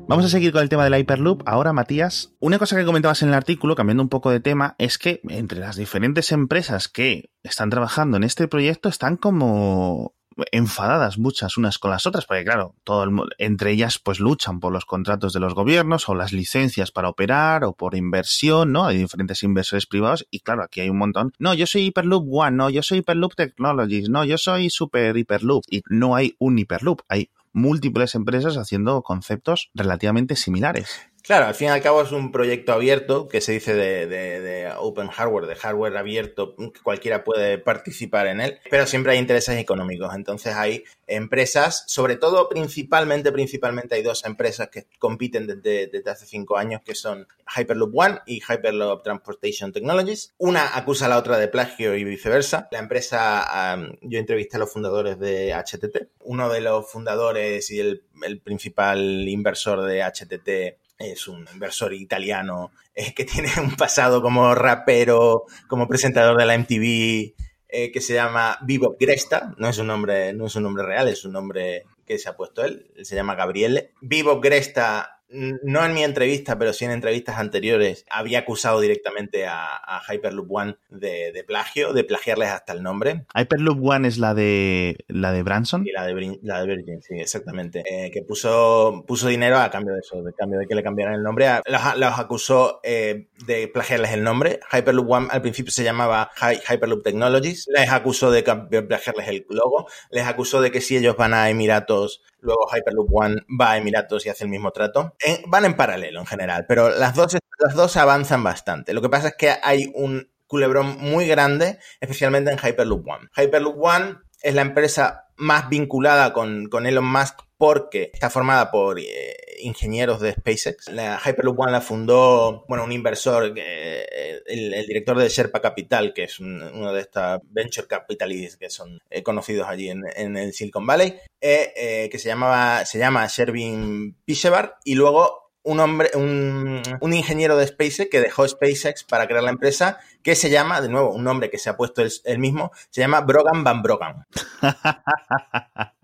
Vamos 0.08 0.24
a 0.24 0.28
seguir 0.28 0.52
con 0.52 0.62
el 0.62 0.68
tema 0.68 0.84
del 0.84 0.94
Hyperloop. 1.00 1.42
Ahora, 1.46 1.72
Matías, 1.72 2.32
una 2.38 2.60
cosa 2.60 2.76
que 2.76 2.84
comentabas 2.84 3.22
en 3.22 3.30
el 3.30 3.34
artículo, 3.34 3.74
cambiando 3.74 4.04
un 4.04 4.08
poco 4.08 4.30
de 4.30 4.38
tema, 4.38 4.76
es 4.78 4.98
que 4.98 5.20
entre 5.28 5.58
las 5.58 5.74
diferentes 5.74 6.30
empresas 6.30 6.88
que 6.88 7.30
están 7.42 7.70
trabajando 7.70 8.16
en 8.16 8.22
este 8.22 8.46
proyecto 8.46 8.88
están 8.88 9.16
como 9.16 10.14
enfadadas 10.52 11.18
muchas 11.18 11.56
unas 11.56 11.78
con 11.78 11.90
las 11.90 12.06
otras, 12.06 12.24
porque 12.26 12.44
claro, 12.44 12.76
todo 12.84 13.04
el, 13.04 13.10
entre 13.38 13.72
ellas 13.72 13.98
pues 13.98 14.20
luchan 14.20 14.60
por 14.60 14.72
los 14.72 14.84
contratos 14.84 15.32
de 15.32 15.40
los 15.40 15.54
gobiernos 15.54 16.08
o 16.08 16.14
las 16.14 16.32
licencias 16.32 16.92
para 16.92 17.08
operar 17.08 17.64
o 17.64 17.72
por 17.72 17.96
inversión, 17.96 18.70
¿no? 18.70 18.84
Hay 18.84 18.98
diferentes 18.98 19.42
inversores 19.42 19.86
privados 19.86 20.26
y 20.30 20.40
claro, 20.40 20.62
aquí 20.62 20.82
hay 20.82 20.90
un 20.90 20.98
montón. 20.98 21.32
No, 21.38 21.54
yo 21.54 21.66
soy 21.66 21.86
Hyperloop 21.86 22.28
One, 22.30 22.56
no, 22.56 22.70
yo 22.70 22.82
soy 22.82 22.98
Hyperloop 22.98 23.34
Technologies, 23.34 24.08
no, 24.08 24.24
yo 24.24 24.38
soy 24.38 24.70
Super 24.70 25.16
Hyperloop 25.16 25.64
y 25.68 25.82
no 25.88 26.14
hay 26.14 26.36
un 26.38 26.58
Hyperloop, 26.58 27.00
hay 27.08 27.30
múltiples 27.56 28.14
empresas 28.14 28.58
haciendo 28.58 29.00
conceptos 29.02 29.70
relativamente 29.74 30.36
similares. 30.36 31.00
Claro, 31.26 31.46
al 31.46 31.56
fin 31.56 31.66
y 31.66 31.70
al 31.70 31.82
cabo 31.82 32.02
es 32.02 32.12
un 32.12 32.30
proyecto 32.30 32.72
abierto 32.72 33.26
que 33.26 33.40
se 33.40 33.50
dice 33.50 33.74
de, 33.74 34.72
open 34.78 35.08
hardware, 35.08 35.46
de 35.46 35.56
hardware 35.56 35.96
abierto, 35.96 36.54
que 36.54 36.80
cualquiera 36.80 37.24
puede 37.24 37.58
participar 37.58 38.28
en 38.28 38.40
él, 38.40 38.60
pero 38.70 38.86
siempre 38.86 39.10
hay 39.10 39.18
intereses 39.18 39.58
económicos. 39.58 40.14
Entonces 40.14 40.54
hay 40.54 40.84
empresas, 41.08 41.82
sobre 41.88 42.14
todo 42.14 42.48
principalmente, 42.48 43.32
principalmente 43.32 43.96
hay 43.96 44.04
dos 44.04 44.24
empresas 44.24 44.68
que 44.68 44.86
compiten 45.00 45.48
desde, 45.48 46.08
hace 46.08 46.26
cinco 46.26 46.58
años, 46.58 46.82
que 46.84 46.94
son 46.94 47.26
Hyperloop 47.56 47.92
One 47.92 48.20
y 48.24 48.40
Hyperloop 48.40 49.02
Transportation 49.02 49.72
Technologies. 49.72 50.32
Una 50.38 50.76
acusa 50.76 51.06
a 51.06 51.08
la 51.08 51.18
otra 51.18 51.38
de 51.38 51.48
plagio 51.48 51.96
y 51.96 52.04
viceversa. 52.04 52.68
La 52.70 52.78
empresa, 52.78 53.76
yo 54.00 54.20
entrevisté 54.20 54.58
a 54.58 54.60
los 54.60 54.72
fundadores 54.72 55.18
de 55.18 55.52
HTT. 55.52 56.08
Uno 56.20 56.48
de 56.50 56.60
los 56.60 56.88
fundadores 56.88 57.68
y 57.72 57.80
el, 57.80 58.04
el 58.22 58.40
principal 58.40 59.26
inversor 59.28 59.82
de 59.82 60.04
HTT 60.04 60.86
es 60.98 61.28
un 61.28 61.46
inversor 61.52 61.92
italiano 61.94 62.72
eh, 62.94 63.14
que 63.14 63.24
tiene 63.26 63.50
un 63.61 63.76
pasado 63.76 64.22
como 64.22 64.54
rapero, 64.54 65.44
como 65.68 65.88
presentador 65.88 66.37
de 66.37 66.46
la 66.46 66.59
MTV, 66.59 67.35
eh, 67.68 67.90
que 67.92 68.00
se 68.00 68.14
llama 68.14 68.59
Vivo 68.62 68.96
Gresta. 68.98 69.54
No 69.59 69.68
es 69.68 69.78
un 69.78 69.88
nombre, 69.88 70.32
no 70.32 70.46
es 70.46 70.56
un 70.56 70.62
nombre 70.62 70.85
real, 70.85 71.09
es 71.09 71.24
un 71.24 71.32
nombre 71.32 71.85
que 72.06 72.18
se 72.18 72.28
ha 72.28 72.37
puesto 72.37 72.64
él. 72.64 72.90
Él 72.96 73.04
se 73.04 73.16
llama 73.16 73.35
Gabriele. 73.35 73.92
Vivo 74.00 74.40
Gresta 74.40 75.15
no 75.28 75.84
en 75.84 75.94
mi 75.94 76.04
entrevista, 76.04 76.58
pero 76.58 76.72
sí 76.72 76.84
en 76.84 76.92
entrevistas 76.92 77.38
anteriores, 77.38 78.04
había 78.10 78.40
acusado 78.40 78.80
directamente 78.80 79.46
a, 79.46 79.82
Hyperloop 80.08 80.50
One 80.50 80.76
de, 80.90 81.44
plagio, 81.46 81.92
de 81.92 82.04
plagiarles 82.04 82.48
hasta 82.50 82.72
el 82.72 82.82
nombre. 82.82 83.24
Hyperloop 83.34 83.78
One 83.82 84.08
es 84.08 84.18
la 84.18 84.34
de 84.34 85.04
la 85.08 85.32
de 85.32 85.42
Branson. 85.42 85.86
Y 85.86 85.92
la 85.92 86.06
de, 86.06 86.38
la 86.42 86.60
de 86.60 86.66
Virgin, 86.66 87.02
sí, 87.02 87.14
exactamente. 87.14 87.82
Eh, 87.86 88.10
que 88.10 88.22
puso, 88.22 89.04
puso 89.06 89.28
dinero 89.28 89.58
a 89.58 89.70
cambio 89.70 89.94
de 89.94 90.00
eso, 90.00 90.22
de 90.22 90.32
cambio 90.32 90.58
de 90.60 90.66
que 90.66 90.74
le 90.74 90.82
cambiaran 90.82 91.14
el 91.14 91.22
nombre. 91.22 91.48
Los, 91.66 92.18
acusó 92.18 92.80
eh, 92.82 93.28
de 93.46 93.68
plagiarles 93.68 94.12
el 94.12 94.22
nombre. 94.22 94.60
Hyperloop 94.72 95.10
One 95.10 95.28
al 95.30 95.42
principio 95.42 95.72
se 95.72 95.82
llamaba 95.82 96.30
Hyperloop 96.40 97.02
Technologies. 97.02 97.66
Les 97.68 97.90
acusó 97.90 98.30
de 98.30 98.42
plagiarles 98.42 99.28
el 99.28 99.46
logo. 99.50 99.88
Les 100.10 100.26
acusó 100.26 100.60
de 100.60 100.70
que 100.70 100.80
si 100.80 100.96
ellos 100.96 101.16
van 101.16 101.34
a 101.34 101.50
Emiratos 101.50 102.22
luego 102.46 102.66
Hyperloop 102.72 103.09
One 103.12 103.42
va 103.61 103.72
a 103.72 103.76
Emiratos 103.76 104.24
y 104.24 104.30
hace 104.30 104.44
el 104.44 104.50
mismo 104.50 104.70
trato. 104.70 105.14
van 105.48 105.64
en 105.64 105.76
paralelo 105.76 106.20
en 106.20 106.26
general, 106.26 106.64
pero 106.66 106.88
las 106.88 107.14
dos, 107.14 107.37
las 107.59 107.74
dos 107.74 107.96
avanzan 107.96 108.42
bastante. 108.42 108.94
Lo 108.94 109.02
que 109.02 109.09
pasa 109.09 109.28
es 109.28 109.35
que 109.37 109.54
hay 109.62 109.92
un 109.94 110.30
culebrón 110.46 110.96
muy 110.98 111.26
grande, 111.26 111.78
especialmente 112.00 112.52
en 112.52 112.59
Hyperloop 112.59 113.06
One. 113.06 113.28
Hyperloop 113.37 113.82
One 113.82 114.16
es 114.42 114.54
la 114.54 114.62
empresa 114.62 115.26
más 115.37 115.68
vinculada 115.68 116.32
con, 116.32 116.66
con 116.66 116.87
Elon 116.87 117.04
Musk 117.04 117.40
porque 117.58 118.10
está 118.12 118.30
formada 118.30 118.70
por 118.70 118.98
eh, 118.98 119.36
ingenieros 119.60 120.20
de 120.20 120.32
SpaceX. 120.32 120.88
La 120.88 121.20
Hyperloop 121.24 121.58
One 121.58 121.72
la 121.72 121.80
fundó, 121.80 122.64
bueno, 122.68 122.84
un 122.84 122.92
inversor, 122.92 123.52
eh, 123.56 124.42
el, 124.46 124.86
director 124.86 125.18
de 125.18 125.28
Sherpa 125.28 125.60
Capital, 125.60 126.12
que 126.12 126.24
es 126.24 126.38
uno 126.40 126.92
de 126.92 127.00
estos 127.00 127.40
venture 127.50 127.86
capitalists 127.86 128.56
que 128.56 128.70
son 128.70 129.00
eh, 129.10 129.22
conocidos 129.22 129.68
allí 129.68 129.90
en, 129.90 130.36
el 130.36 130.52
Silicon 130.52 130.86
Valley, 130.86 131.18
que 131.40 132.18
se 132.18 132.28
llamaba, 132.28 132.84
se 132.84 132.98
llama 132.98 133.26
Shervin 133.26 134.16
Pishevar, 134.24 134.76
y 134.84 134.94
luego 134.94 135.46
un 135.66 135.80
hombre, 135.80 136.10
un, 136.14 137.12
ingeniero 137.12 137.56
de 137.56 137.66
SpaceX 137.66 138.08
que 138.08 138.20
dejó 138.20 138.46
SpaceX 138.46 139.02
para 139.02 139.26
crear 139.26 139.42
la 139.42 139.50
empresa, 139.50 139.98
que 140.22 140.36
se 140.36 140.48
llama, 140.48 140.80
de 140.80 140.88
nuevo, 140.88 141.10
un 141.10 141.24
nombre 141.24 141.50
que 141.50 141.58
se 141.58 141.68
ha 141.68 141.76
puesto 141.76 142.02
él, 142.02 142.38
mismo, 142.38 142.70
se 142.90 143.00
llama 143.00 143.20
Brogan 143.22 143.64
Van 143.64 143.82
Brogan. 143.82 144.26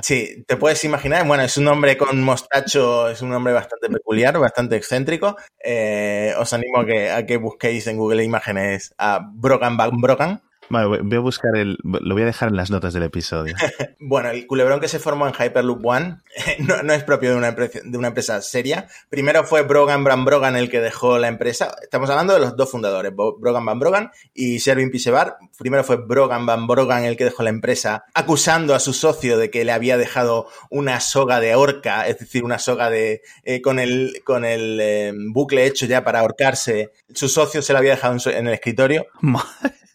Sí, 0.00 0.44
te 0.46 0.56
puedes 0.56 0.84
imaginar, 0.84 1.26
bueno, 1.26 1.42
es 1.42 1.56
un 1.56 1.66
hombre 1.66 1.96
con 1.96 2.22
mostacho, 2.22 3.08
es 3.08 3.20
un 3.20 3.32
hombre 3.32 3.52
bastante 3.52 3.88
peculiar, 3.88 4.38
bastante 4.38 4.76
excéntrico. 4.76 5.36
Eh, 5.62 6.34
os 6.38 6.52
animo 6.52 6.80
a 6.80 6.86
que, 6.86 7.10
a 7.10 7.26
que 7.26 7.36
busquéis 7.36 7.86
en 7.88 7.96
Google 7.96 8.22
Imágenes 8.22 8.94
a 8.96 9.20
Brogan 9.32 9.76
Van 9.76 9.96
Brogan 10.00 10.42
Vale, 10.70 11.02
voy 11.02 11.16
a 11.16 11.20
buscar 11.20 11.56
el. 11.56 11.78
Lo 11.82 12.14
voy 12.14 12.22
a 12.22 12.26
dejar 12.26 12.48
en 12.50 12.56
las 12.56 12.70
notas 12.70 12.92
del 12.92 13.02
episodio. 13.04 13.54
bueno, 14.00 14.30
el 14.30 14.46
culebrón 14.46 14.80
que 14.80 14.88
se 14.88 14.98
formó 14.98 15.26
en 15.26 15.34
Hyperloop 15.34 15.84
One 15.84 16.18
no, 16.84 16.92
es 16.92 17.04
propio 17.04 17.30
de 17.30 17.36
una, 17.36 17.48
empresa, 17.48 17.80
de 17.84 17.98
una 17.98 18.08
empresa 18.08 18.40
seria. 18.42 18.88
Primero 19.08 19.44
fue 19.44 19.62
Brogan 19.62 20.04
Van 20.04 20.24
Brogan 20.24 20.56
el 20.56 20.70
que 20.70 20.80
dejó 20.80 21.18
la 21.18 21.28
empresa. 21.28 21.74
Estamos 21.82 22.10
hablando 22.10 22.34
de 22.34 22.40
los 22.40 22.56
dos 22.56 22.70
fundadores, 22.70 23.12
Brogan 23.14 23.64
Van 23.64 23.78
Brogan 23.78 24.10
y 24.34 24.58
Shervin 24.58 24.90
Pisevar. 24.90 25.36
Primero 25.58 25.84
fue 25.84 25.96
Brogan 25.96 26.46
Van 26.46 26.66
Brogan 26.66 27.04
el 27.04 27.16
que 27.16 27.24
dejó 27.24 27.42
la 27.42 27.50
empresa, 27.50 28.04
acusando 28.14 28.74
a 28.74 28.80
su 28.80 28.92
socio 28.92 29.38
de 29.38 29.50
que 29.50 29.64
le 29.64 29.72
había 29.72 29.96
dejado 29.96 30.48
una 30.70 31.00
soga 31.00 31.40
de 31.40 31.54
horca, 31.54 32.06
es 32.06 32.18
decir, 32.18 32.44
una 32.44 32.58
soga 32.58 32.90
de 32.90 33.22
eh, 33.44 33.62
con 33.62 33.78
el, 33.78 34.22
con 34.24 34.44
el 34.44 34.78
eh, 34.80 35.12
bucle 35.32 35.66
hecho 35.66 35.86
ya 35.86 36.04
para 36.04 36.20
ahorcarse. 36.20 36.92
Su 37.14 37.28
socio 37.28 37.62
se 37.62 37.72
la 37.72 37.78
había 37.78 37.92
dejado 37.92 38.16
en, 38.30 38.46
el 38.46 38.54
escritorio. 38.54 39.06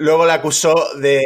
Luego 0.00 0.24
la 0.24 0.34
acusó 0.34 0.74
de... 0.98 1.22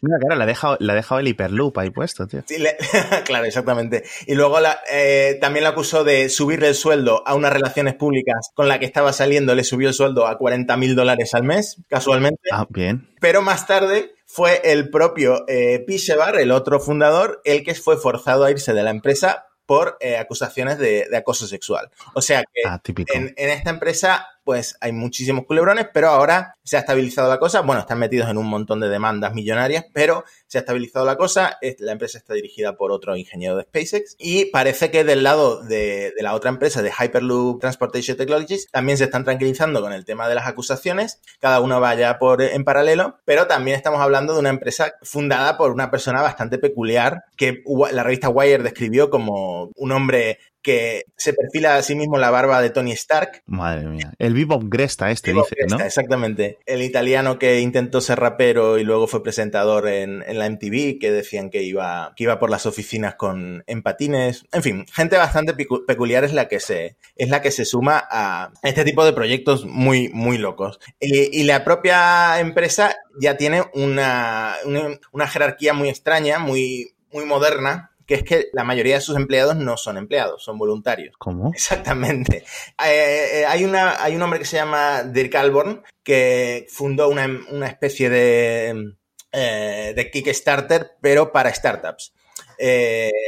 Mira, 0.00 0.18
claro, 0.18 0.34
la 0.34 0.42
ha, 0.42 0.46
dejado, 0.46 0.76
la 0.80 0.92
ha 0.92 0.96
dejado 0.96 1.20
el 1.20 1.28
hiperloop 1.28 1.78
ahí 1.78 1.90
puesto, 1.90 2.26
tío. 2.26 2.42
claro, 3.24 3.44
exactamente. 3.44 4.02
Y 4.26 4.34
luego 4.34 4.58
la, 4.58 4.80
eh, 4.90 5.38
también 5.40 5.62
la 5.62 5.70
acusó 5.70 6.02
de 6.02 6.28
subirle 6.28 6.66
el 6.66 6.74
sueldo 6.74 7.22
a 7.24 7.36
unas 7.36 7.52
relaciones 7.52 7.94
públicas 7.94 8.50
con 8.54 8.66
la 8.66 8.80
que 8.80 8.86
estaba 8.86 9.12
saliendo, 9.12 9.54
le 9.54 9.62
subió 9.62 9.86
el 9.86 9.94
sueldo 9.94 10.26
a 10.26 10.36
40 10.36 10.76
mil 10.76 10.96
dólares 10.96 11.32
al 11.32 11.44
mes, 11.44 11.80
casualmente. 11.88 12.42
Ah, 12.50 12.66
bien. 12.68 13.08
Pero 13.20 13.40
más 13.40 13.68
tarde 13.68 14.16
fue 14.26 14.62
el 14.64 14.90
propio 14.90 15.44
eh, 15.46 15.84
Pichevar, 15.86 16.40
el 16.40 16.50
otro 16.50 16.80
fundador, 16.80 17.40
el 17.44 17.62
que 17.62 17.76
fue 17.76 17.98
forzado 17.98 18.44
a 18.44 18.50
irse 18.50 18.74
de 18.74 18.82
la 18.82 18.90
empresa 18.90 19.46
por 19.64 19.96
eh, 20.00 20.16
acusaciones 20.16 20.78
de, 20.78 21.06
acoso 21.16 21.46
sexual. 21.46 21.90
O 22.14 22.22
sea 22.22 22.42
que 22.42 22.62
ah, 22.66 22.80
en, 22.84 23.34
en, 23.36 23.50
esta 23.50 23.70
empresa 23.70 24.26
pues 24.48 24.78
hay 24.80 24.92
muchísimos 24.92 25.44
culebrones, 25.44 25.88
pero 25.92 26.08
ahora 26.08 26.54
se 26.64 26.78
ha 26.78 26.80
estabilizado 26.80 27.28
la 27.28 27.38
cosa. 27.38 27.60
Bueno, 27.60 27.82
están 27.82 27.98
metidos 27.98 28.30
en 28.30 28.38
un 28.38 28.46
montón 28.46 28.80
de 28.80 28.88
demandas 28.88 29.34
millonarias, 29.34 29.84
pero 29.92 30.24
se 30.46 30.56
ha 30.56 30.60
estabilizado 30.62 31.04
la 31.04 31.18
cosa. 31.18 31.58
La 31.80 31.92
empresa 31.92 32.16
está 32.16 32.32
dirigida 32.32 32.74
por 32.74 32.90
otro 32.90 33.14
ingeniero 33.14 33.58
de 33.58 33.64
SpaceX 33.64 34.16
y 34.18 34.46
parece 34.46 34.90
que 34.90 35.04
del 35.04 35.22
lado 35.22 35.62
de, 35.62 36.14
la 36.20 36.32
otra 36.32 36.48
empresa, 36.48 36.80
de 36.80 36.90
Hyperloop 36.90 37.60
Transportation 37.60 38.16
Technologies, 38.16 38.68
también 38.72 38.96
se 38.96 39.04
están 39.04 39.22
tranquilizando 39.24 39.82
con 39.82 39.92
el 39.92 40.06
tema 40.06 40.26
de 40.30 40.36
las 40.36 40.46
acusaciones. 40.46 41.20
Cada 41.40 41.60
uno 41.60 41.78
vaya 41.78 42.18
por 42.18 42.40
en 42.40 42.64
paralelo, 42.64 43.18
pero 43.26 43.48
también 43.48 43.76
estamos 43.76 44.00
hablando 44.00 44.32
de 44.32 44.40
una 44.40 44.48
empresa 44.48 44.94
fundada 45.02 45.58
por 45.58 45.72
una 45.72 45.90
persona 45.90 46.22
bastante 46.22 46.56
peculiar 46.56 47.24
que 47.36 47.62
la 47.92 48.02
revista 48.02 48.30
Wire 48.30 48.62
describió 48.62 49.10
como 49.10 49.70
un 49.76 49.92
hombre 49.92 50.38
que 50.62 51.04
se 51.16 51.32
perfila 51.32 51.76
a 51.76 51.82
sí 51.82 51.94
mismo 51.94 52.18
la 52.18 52.30
barba 52.30 52.60
de 52.60 52.70
Tony 52.70 52.92
Stark. 52.92 53.42
Madre 53.46 53.86
mía. 53.86 54.12
El 54.18 54.34
Bebop 54.34 54.64
Gresta 54.66 55.10
este, 55.10 55.32
dice, 55.32 55.56
¿no? 55.68 55.80
Exactamente. 55.80 56.58
El 56.66 56.82
italiano 56.82 57.38
que 57.38 57.60
intentó 57.60 58.00
ser 58.00 58.20
rapero 58.20 58.78
y 58.78 58.84
luego 58.84 59.06
fue 59.06 59.22
presentador 59.22 59.88
en, 59.88 60.24
la 60.38 60.48
MTV, 60.48 60.98
que 60.98 61.10
decían 61.10 61.50
que 61.50 61.62
iba, 61.62 62.12
que 62.16 62.24
iba 62.24 62.38
por 62.38 62.50
las 62.50 62.66
oficinas 62.66 63.14
con 63.14 63.64
empatines. 63.66 64.44
En 64.52 64.62
fin, 64.62 64.86
gente 64.92 65.16
bastante 65.16 65.54
peculiar 65.86 66.24
es 66.24 66.32
la 66.32 66.48
que 66.48 66.60
se, 66.60 66.96
es 67.16 67.28
la 67.28 67.40
que 67.42 67.50
se 67.50 67.64
suma 67.64 68.02
a 68.10 68.50
este 68.62 68.84
tipo 68.84 69.04
de 69.04 69.12
proyectos 69.12 69.64
muy, 69.64 70.08
muy 70.10 70.38
locos. 70.38 70.80
Y, 71.00 71.48
la 71.48 71.64
propia 71.64 72.40
empresa 72.40 72.94
ya 73.20 73.38
tiene 73.38 73.64
una, 73.72 74.56
una, 74.66 74.98
una 75.12 75.26
jerarquía 75.26 75.72
muy 75.72 75.88
extraña, 75.88 76.38
muy, 76.38 76.92
muy 77.10 77.24
moderna, 77.24 77.92
que 78.08 78.14
es 78.14 78.22
que 78.24 78.48
la 78.54 78.64
mayoría 78.64 78.94
de 78.94 79.02
sus 79.02 79.16
empleados 79.16 79.54
no 79.54 79.76
son 79.76 79.98
empleados, 79.98 80.42
son 80.42 80.56
voluntarios. 80.56 81.14
¿Cómo? 81.18 81.50
Exactamente. 81.54 82.38
Eh, 82.82 83.40
eh, 83.40 83.46
hay, 83.46 83.64
una, 83.64 84.02
hay 84.02 84.16
un 84.16 84.22
hombre 84.22 84.38
que 84.38 84.46
se 84.46 84.56
llama 84.56 85.02
Dirk 85.02 85.34
Alborn 85.34 85.82
que 86.02 86.66
fundó 86.70 87.10
una, 87.10 87.26
especie 87.66 88.08
de, 88.08 88.94
eh, 89.30 89.92
de 89.94 90.10
Kickstarter, 90.10 90.92
pero 91.02 91.30
para 91.30 91.52
startups. 91.52 92.14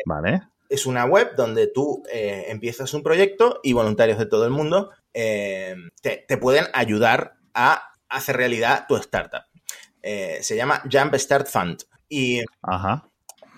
vale. 0.07 0.41
Es 0.71 0.87
una 0.87 1.05
web 1.05 1.35
donde 1.37 1.67
tú 1.67 2.03
empiezas 2.11 2.95
un 2.95 3.03
proyecto 3.03 3.61
y 3.63 3.75
voluntarios 3.75 4.19
de 4.19 4.27
todo 4.27 4.47
el 4.47 4.51
mundo 4.51 4.93
te, 5.13 6.25
te, 6.27 6.37
pueden 6.39 6.67
ayudar 6.73 7.35
a 7.53 7.93
hacer 8.09 8.37
realidad 8.37 8.87
tu 8.89 8.97
startup. 8.97 9.43
se 10.01 10.57
llama 10.57 10.83
Jump 10.91 11.17
Start 11.17 11.49
Fund. 11.49 11.83
Y 12.09 12.41
Ajá. 12.63 13.10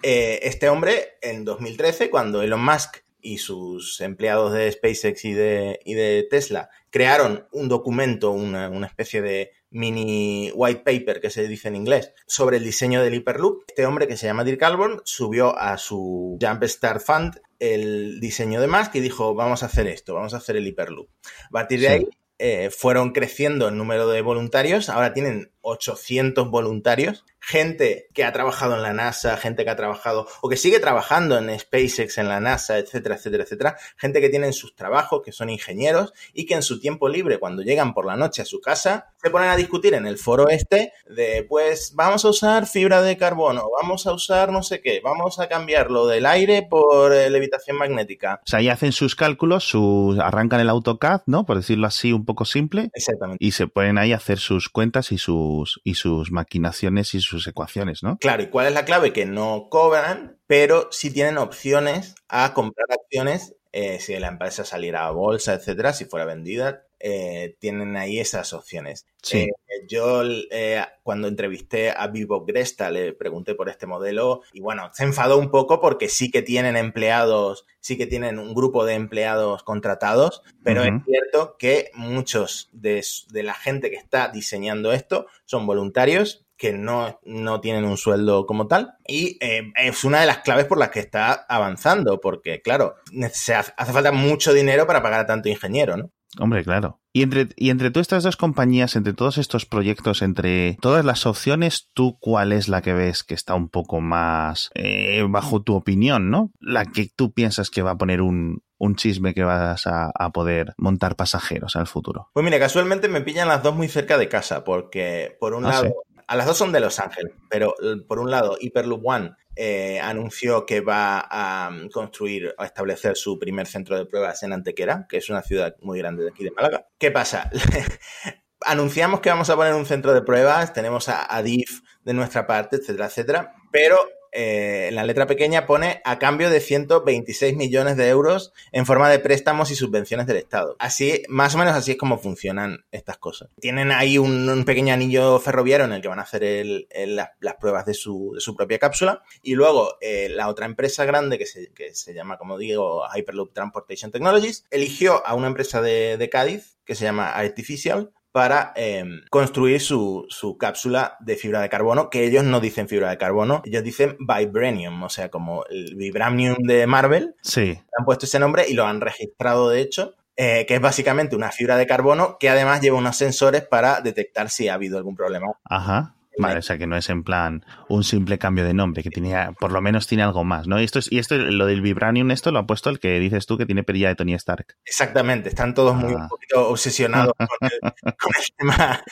Eh, 0.02 0.40
este 0.42 0.68
hombre, 0.68 1.18
en 1.20 1.44
2013, 1.44 2.10
cuando 2.10 2.42
Elon 2.42 2.64
Musk 2.64 2.98
y 3.20 3.38
sus 3.38 4.00
empleados 4.00 4.52
de 4.52 4.70
SpaceX 4.72 5.24
y 5.24 5.32
de, 5.32 5.78
y 5.84 5.94
de 5.94 6.26
Tesla 6.28 6.70
crearon 6.90 7.46
un 7.52 7.68
documento, 7.68 8.32
una, 8.32 8.68
una, 8.68 8.88
especie 8.88 9.22
de 9.22 9.52
mini 9.70 10.50
white 10.54 10.82
paper 10.84 11.20
que 11.20 11.30
se 11.30 11.46
dice 11.46 11.68
en 11.68 11.76
inglés 11.76 12.12
sobre 12.26 12.56
el 12.56 12.64
diseño 12.64 13.02
del 13.02 13.14
Hyperloop. 13.14 13.62
Este 13.68 13.86
hombre 13.86 14.08
que 14.08 14.16
se 14.16 14.26
llama 14.26 14.42
Dirk 14.42 14.62
Albon 14.64 15.00
subió 15.04 15.56
a 15.56 15.78
su 15.78 16.36
Jumpstart 16.40 17.00
Fund 17.00 17.40
el 17.60 18.18
diseño 18.20 18.60
de 18.60 18.66
Musk 18.66 18.96
y 18.96 19.00
dijo 19.00 19.34
vamos 19.34 19.62
a 19.62 19.66
hacer 19.66 19.86
esto, 19.86 20.14
vamos 20.14 20.34
a 20.34 20.38
hacer 20.38 20.56
el 20.56 20.66
Hyperloop. 20.66 21.08
A 21.46 21.50
partir 21.50 21.80
de 21.80 21.86
sí. 21.86 21.92
ahí 21.92 22.08
eh, 22.44 22.70
fueron 22.70 23.12
creciendo 23.12 23.68
el 23.68 23.76
número 23.76 24.08
de 24.08 24.20
voluntarios, 24.20 24.88
ahora 24.88 25.14
tienen 25.14 25.52
800 25.62 26.50
voluntarios, 26.50 27.24
gente 27.42 28.08
que 28.14 28.24
ha 28.24 28.32
trabajado 28.32 28.76
en 28.76 28.82
la 28.82 28.92
NASA, 28.92 29.36
gente 29.36 29.64
que 29.64 29.70
ha 29.70 29.76
trabajado 29.76 30.28
o 30.40 30.48
que 30.48 30.56
sigue 30.56 30.78
trabajando 30.78 31.36
en 31.36 31.58
SpaceX, 31.58 32.18
en 32.18 32.28
la 32.28 32.40
NASA, 32.40 32.78
etcétera, 32.78 33.16
etcétera, 33.16 33.42
etcétera, 33.44 33.76
gente 33.96 34.20
que 34.20 34.28
tienen 34.28 34.52
sus 34.52 34.76
trabajos, 34.76 35.22
que 35.24 35.32
son 35.32 35.50
ingenieros 35.50 36.12
y 36.32 36.46
que 36.46 36.54
en 36.54 36.62
su 36.62 36.80
tiempo 36.80 37.08
libre, 37.08 37.38
cuando 37.38 37.62
llegan 37.62 37.94
por 37.94 38.06
la 38.06 38.16
noche 38.16 38.42
a 38.42 38.44
su 38.44 38.60
casa, 38.60 39.12
se 39.16 39.30
ponen 39.30 39.50
a 39.50 39.56
discutir 39.56 39.94
en 39.94 40.06
el 40.06 40.18
foro 40.18 40.48
este 40.48 40.92
de, 41.08 41.44
pues, 41.48 41.92
vamos 41.94 42.24
a 42.24 42.28
usar 42.28 42.66
fibra 42.66 43.02
de 43.02 43.16
carbono, 43.16 43.68
vamos 43.80 44.06
a 44.06 44.12
usar 44.12 44.52
no 44.52 44.62
sé 44.62 44.80
qué, 44.80 45.00
vamos 45.02 45.40
a 45.40 45.48
cambiar 45.48 45.90
lo 45.90 46.06
del 46.06 46.26
aire 46.26 46.66
por 46.68 47.12
eh, 47.12 47.28
levitación 47.28 47.76
magnética. 47.76 48.40
O 48.44 48.48
sea, 48.48 48.60
ahí 48.60 48.68
hacen 48.68 48.92
sus 48.92 49.16
cálculos, 49.16 49.64
sus, 49.64 50.18
arrancan 50.18 50.60
el 50.60 50.68
AutoCAD, 50.68 51.22
¿no? 51.26 51.44
Por 51.44 51.56
decirlo 51.56 51.86
así, 51.86 52.12
un 52.12 52.24
poco 52.24 52.44
simple. 52.44 52.90
Exactamente. 52.94 53.44
Y 53.44 53.52
se 53.52 53.66
ponen 53.66 53.98
ahí 53.98 54.12
a 54.12 54.16
hacer 54.16 54.38
sus 54.38 54.68
cuentas 54.68 55.12
y 55.12 55.18
sus, 55.18 55.51
y 55.84 55.94
sus 55.94 56.30
maquinaciones 56.30 57.14
y 57.14 57.20
sus 57.20 57.46
ecuaciones, 57.46 58.02
¿no? 58.02 58.18
Claro, 58.18 58.42
¿y 58.42 58.48
cuál 58.48 58.66
es 58.66 58.74
la 58.74 58.84
clave? 58.84 59.12
Que 59.12 59.26
no 59.26 59.68
cobran, 59.70 60.38
pero 60.46 60.88
sí 60.90 61.12
tienen 61.12 61.38
opciones 61.38 62.14
a 62.28 62.54
comprar 62.54 62.86
acciones 62.90 63.54
eh, 63.72 63.98
si 63.98 64.16
la 64.18 64.28
empresa 64.28 64.64
saliera 64.64 65.06
a 65.06 65.10
bolsa, 65.10 65.54
etcétera, 65.54 65.92
si 65.92 66.04
fuera 66.04 66.24
vendida, 66.26 66.84
eh, 67.04 67.56
tienen 67.58 67.96
ahí 67.96 68.20
esas 68.20 68.52
opciones. 68.52 69.06
Sí. 69.22 69.38
Eh, 69.40 69.86
yo 69.88 70.22
eh, 70.52 70.84
cuando 71.02 71.26
entrevisté 71.26 71.90
a 71.90 72.06
Vivo 72.06 72.44
Gresta 72.44 72.90
le 72.90 73.12
pregunté 73.12 73.56
por 73.56 73.68
este 73.68 73.86
modelo 73.86 74.42
y 74.52 74.60
bueno, 74.60 74.90
se 74.92 75.02
enfadó 75.02 75.38
un 75.38 75.50
poco 75.50 75.80
porque 75.80 76.08
sí 76.08 76.30
que 76.30 76.42
tienen 76.42 76.76
empleados, 76.76 77.66
sí 77.80 77.96
que 77.96 78.06
tienen 78.06 78.38
un 78.38 78.54
grupo 78.54 78.84
de 78.84 78.94
empleados 78.94 79.64
contratados, 79.64 80.42
pero 80.62 80.82
uh 80.82 80.84
-huh. 80.84 80.98
es 81.00 81.04
cierto 81.04 81.56
que 81.58 81.90
muchos 81.94 82.68
de, 82.72 83.04
de 83.30 83.42
la 83.42 83.54
gente 83.54 83.90
que 83.90 83.96
está 83.96 84.28
diseñando 84.28 84.92
esto 84.92 85.26
son 85.44 85.66
voluntarios 85.66 86.44
que 86.62 86.72
no, 86.72 87.18
no, 87.24 87.60
tienen 87.60 87.84
un 87.84 87.96
sueldo 87.96 88.46
como 88.46 88.68
tal. 88.68 88.94
Y 89.04 89.36
eh, 89.40 89.72
es 89.74 90.04
una 90.04 90.20
de 90.20 90.28
las 90.28 90.38
claves 90.38 90.66
por 90.66 90.78
las 90.78 90.90
que 90.90 91.00
está 91.00 91.44
avanzando, 91.48 92.20
porque, 92.20 92.62
claro, 92.62 92.94
se 93.32 93.56
hace, 93.56 93.72
hace 93.76 93.92
falta 93.92 94.12
mucho 94.12 94.52
dinero 94.52 94.86
para 94.86 95.02
pagar 95.02 95.18
a 95.18 95.26
tanto 95.26 95.48
ingeniero, 95.48 95.96
¿no? 95.96 96.12
Hombre, 96.38 96.62
claro. 96.62 97.00
Y 97.12 97.22
entre, 97.22 97.48
y 97.56 97.70
entre 97.70 97.90
tú 97.90 97.98
estas 97.98 98.22
dos 98.22 98.36
compañías, 98.36 98.94
entre 98.94 99.12
todos 99.12 99.38
estos 99.38 99.66
proyectos, 99.66 100.22
entre 100.22 100.78
todas 100.80 101.04
las 101.04 101.26
opciones, 101.26 101.90
¿tú 101.94 102.16
cuál 102.20 102.52
es 102.52 102.68
la 102.68 102.80
que 102.80 102.92
ves 102.92 103.24
que 103.24 103.34
está 103.34 103.56
un 103.56 103.68
poco 103.68 104.00
más 104.00 104.70
eh, 104.74 105.26
bajo 105.28 105.62
tu 105.62 105.74
opinión, 105.74 106.30
no? 106.30 106.52
La 106.60 106.86
que 106.86 107.08
tú 107.14 107.32
piensas 107.32 107.70
que 107.70 107.82
va 107.82 107.90
a 107.90 107.98
poner 107.98 108.22
un, 108.22 108.62
un 108.78 108.94
chisme 108.94 109.34
que 109.34 109.42
vas 109.42 109.86
a, 109.88 110.12
a, 110.14 110.30
poder 110.30 110.74
montar 110.78 111.16
pasajeros 111.16 111.74
al 111.74 111.88
futuro. 111.88 112.30
Pues 112.32 112.44
mira, 112.44 112.58
casualmente 112.58 113.08
me 113.08 113.20
pillan 113.20 113.48
las 113.48 113.62
dos 113.62 113.74
muy 113.74 113.88
cerca 113.88 114.16
de 114.16 114.28
casa, 114.28 114.64
porque 114.64 115.36
por 115.38 115.54
un 115.54 115.66
ah, 115.66 115.68
lado, 115.68 115.84
¿sí? 115.84 116.11
A 116.26 116.36
las 116.36 116.46
dos 116.46 116.56
son 116.56 116.72
de 116.72 116.80
Los 116.80 116.98
Ángeles, 116.98 117.32
pero 117.48 117.74
por 118.06 118.18
un 118.18 118.30
lado, 118.30 118.56
Hyperloop 118.60 119.02
One 119.04 119.32
eh, 119.56 120.00
anunció 120.00 120.64
que 120.64 120.80
va 120.80 121.26
a 121.30 121.70
construir 121.92 122.54
o 122.58 122.64
establecer 122.64 123.16
su 123.16 123.38
primer 123.38 123.66
centro 123.66 123.96
de 123.96 124.06
pruebas 124.06 124.42
en 124.42 124.52
Antequera, 124.52 125.06
que 125.08 125.18
es 125.18 125.28
una 125.28 125.42
ciudad 125.42 125.76
muy 125.80 125.98
grande 125.98 126.24
de 126.24 126.30
aquí 126.30 126.44
de 126.44 126.52
Málaga. 126.52 126.86
¿Qué 126.98 127.10
pasa? 127.10 127.50
Anunciamos 128.64 129.20
que 129.20 129.30
vamos 129.30 129.50
a 129.50 129.56
poner 129.56 129.74
un 129.74 129.86
centro 129.86 130.14
de 130.14 130.22
pruebas, 130.22 130.72
tenemos 130.72 131.08
a, 131.08 131.34
a 131.34 131.42
DIF 131.42 131.80
de 132.04 132.14
nuestra 132.14 132.46
parte, 132.46 132.76
etcétera, 132.76 133.06
etcétera, 133.06 133.54
pero 133.70 133.98
eh, 134.32 134.88
en 134.88 134.94
la 134.94 135.04
letra 135.04 135.26
pequeña 135.26 135.66
pone 135.66 136.00
a 136.04 136.18
cambio 136.18 136.50
de 136.50 136.60
126 136.60 137.54
millones 137.54 137.96
de 137.96 138.08
euros 138.08 138.52
en 138.72 138.86
forma 138.86 139.10
de 139.10 139.18
préstamos 139.18 139.70
y 139.70 139.74
subvenciones 139.74 140.26
del 140.26 140.38
Estado. 140.38 140.76
Así, 140.78 141.22
más 141.28 141.54
o 141.54 141.58
menos 141.58 141.74
así 141.74 141.92
es 141.92 141.96
como 141.98 142.18
funcionan 142.18 142.84
estas 142.90 143.18
cosas. 143.18 143.50
Tienen 143.60 143.92
ahí 143.92 144.18
un, 144.18 144.64
pequeño 144.64 144.94
anillo 144.94 145.38
ferroviario 145.38 145.86
en 145.86 145.92
el 145.92 146.02
que 146.02 146.08
van 146.08 146.18
a 146.18 146.22
hacer 146.22 146.66
las, 147.06 147.56
pruebas 147.60 147.84
de 147.84 147.94
su, 147.94 148.34
propia 148.56 148.78
cápsula. 148.78 149.22
Y 149.42 149.54
luego 149.54 149.96
eh, 150.00 150.28
la 150.30 150.48
otra 150.48 150.66
empresa 150.66 151.04
grande 151.04 151.38
que 151.38 151.46
se, 151.46 152.14
llama, 152.14 152.38
como 152.38 152.58
digo, 152.58 153.02
Hyperloop 153.14 153.52
Transportation 153.52 154.10
Technologies, 154.10 154.64
eligió 154.70 155.26
a 155.26 155.34
una 155.34 155.48
empresa 155.48 155.82
de 155.82 156.28
Cádiz 156.30 156.78
que 156.84 156.94
se 156.94 157.04
llama 157.04 157.32
Artificial 157.32 158.12
para 158.32 158.72
eh, 158.76 159.04
construir 159.30 159.80
su, 159.80 160.24
su, 160.28 160.56
cápsula 160.56 161.16
de 161.20 161.36
fibra 161.36 161.60
de 161.60 161.68
carbono, 161.68 162.08
que 162.08 162.24
ellos 162.24 162.44
no 162.44 162.60
dicen 162.60 162.88
fibra 162.88 163.10
de 163.10 163.18
carbono, 163.18 163.62
ellos 163.64 163.84
dicen 163.84 164.16
vibranium, 164.18 165.02
o 165.02 165.08
sea, 165.10 165.30
como 165.30 165.64
el 165.66 165.94
vibranium 165.94 166.56
de 166.62 166.86
Marvel. 166.86 167.36
Sí. 167.42 167.78
Han 167.98 168.04
puesto 168.06 168.24
ese 168.24 168.38
nombre 168.38 168.64
y 168.68 168.72
lo 168.72 168.86
han 168.86 169.02
registrado, 169.02 169.68
de 169.68 169.82
hecho, 169.82 170.14
eh, 170.36 170.64
que 170.66 170.76
es 170.76 170.80
básicamente 170.80 171.36
una 171.36 171.52
fibra 171.52 171.76
de 171.76 171.86
carbono 171.86 172.38
que 172.40 172.48
además 172.48 172.80
lleva 172.80 172.96
unos 172.96 173.16
sensores 173.16 173.66
para 173.66 174.00
detectar 174.00 174.48
si 174.48 174.68
ha 174.68 174.74
habido 174.74 174.96
algún 174.96 175.14
problema. 175.14 175.48
Ajá. 175.64 176.14
Vale, 176.38 176.58
o 176.58 176.62
sea 176.62 176.78
que 176.78 176.86
no 176.86 176.96
es 176.96 177.08
en 177.10 177.24
plan 177.24 177.64
un 177.88 178.04
simple 178.04 178.38
cambio 178.38 178.64
de 178.64 178.74
nombre, 178.74 179.02
que 179.02 179.10
tenía, 179.10 179.52
por 179.58 179.72
lo 179.72 179.80
menos 179.80 180.06
tiene 180.06 180.22
algo 180.22 180.44
más, 180.44 180.66
¿no? 180.66 180.80
Y 180.80 180.84
esto 180.84 180.98
es, 180.98 181.10
y 181.12 181.18
esto, 181.18 181.36
lo 181.36 181.66
del 181.66 181.82
Vibranium, 181.82 182.30
esto 182.30 182.50
lo 182.50 182.60
ha 182.60 182.66
puesto 182.66 182.90
el 182.90 183.00
que 183.00 183.18
dices 183.18 183.46
tú 183.46 183.58
que 183.58 183.66
tiene 183.66 183.82
perilla 183.82 184.08
de 184.08 184.14
Tony 184.14 184.34
Stark. 184.34 184.76
Exactamente, 184.84 185.50
están 185.50 185.74
todos 185.74 185.92
ah. 185.92 185.96
muy 185.96 186.14
un 186.14 186.28
poquito 186.28 186.68
obsesionados 186.68 187.34
con 187.36 187.68
el, 187.68 187.80
con 188.18 188.32
el 188.38 188.46
tema. 188.56 189.02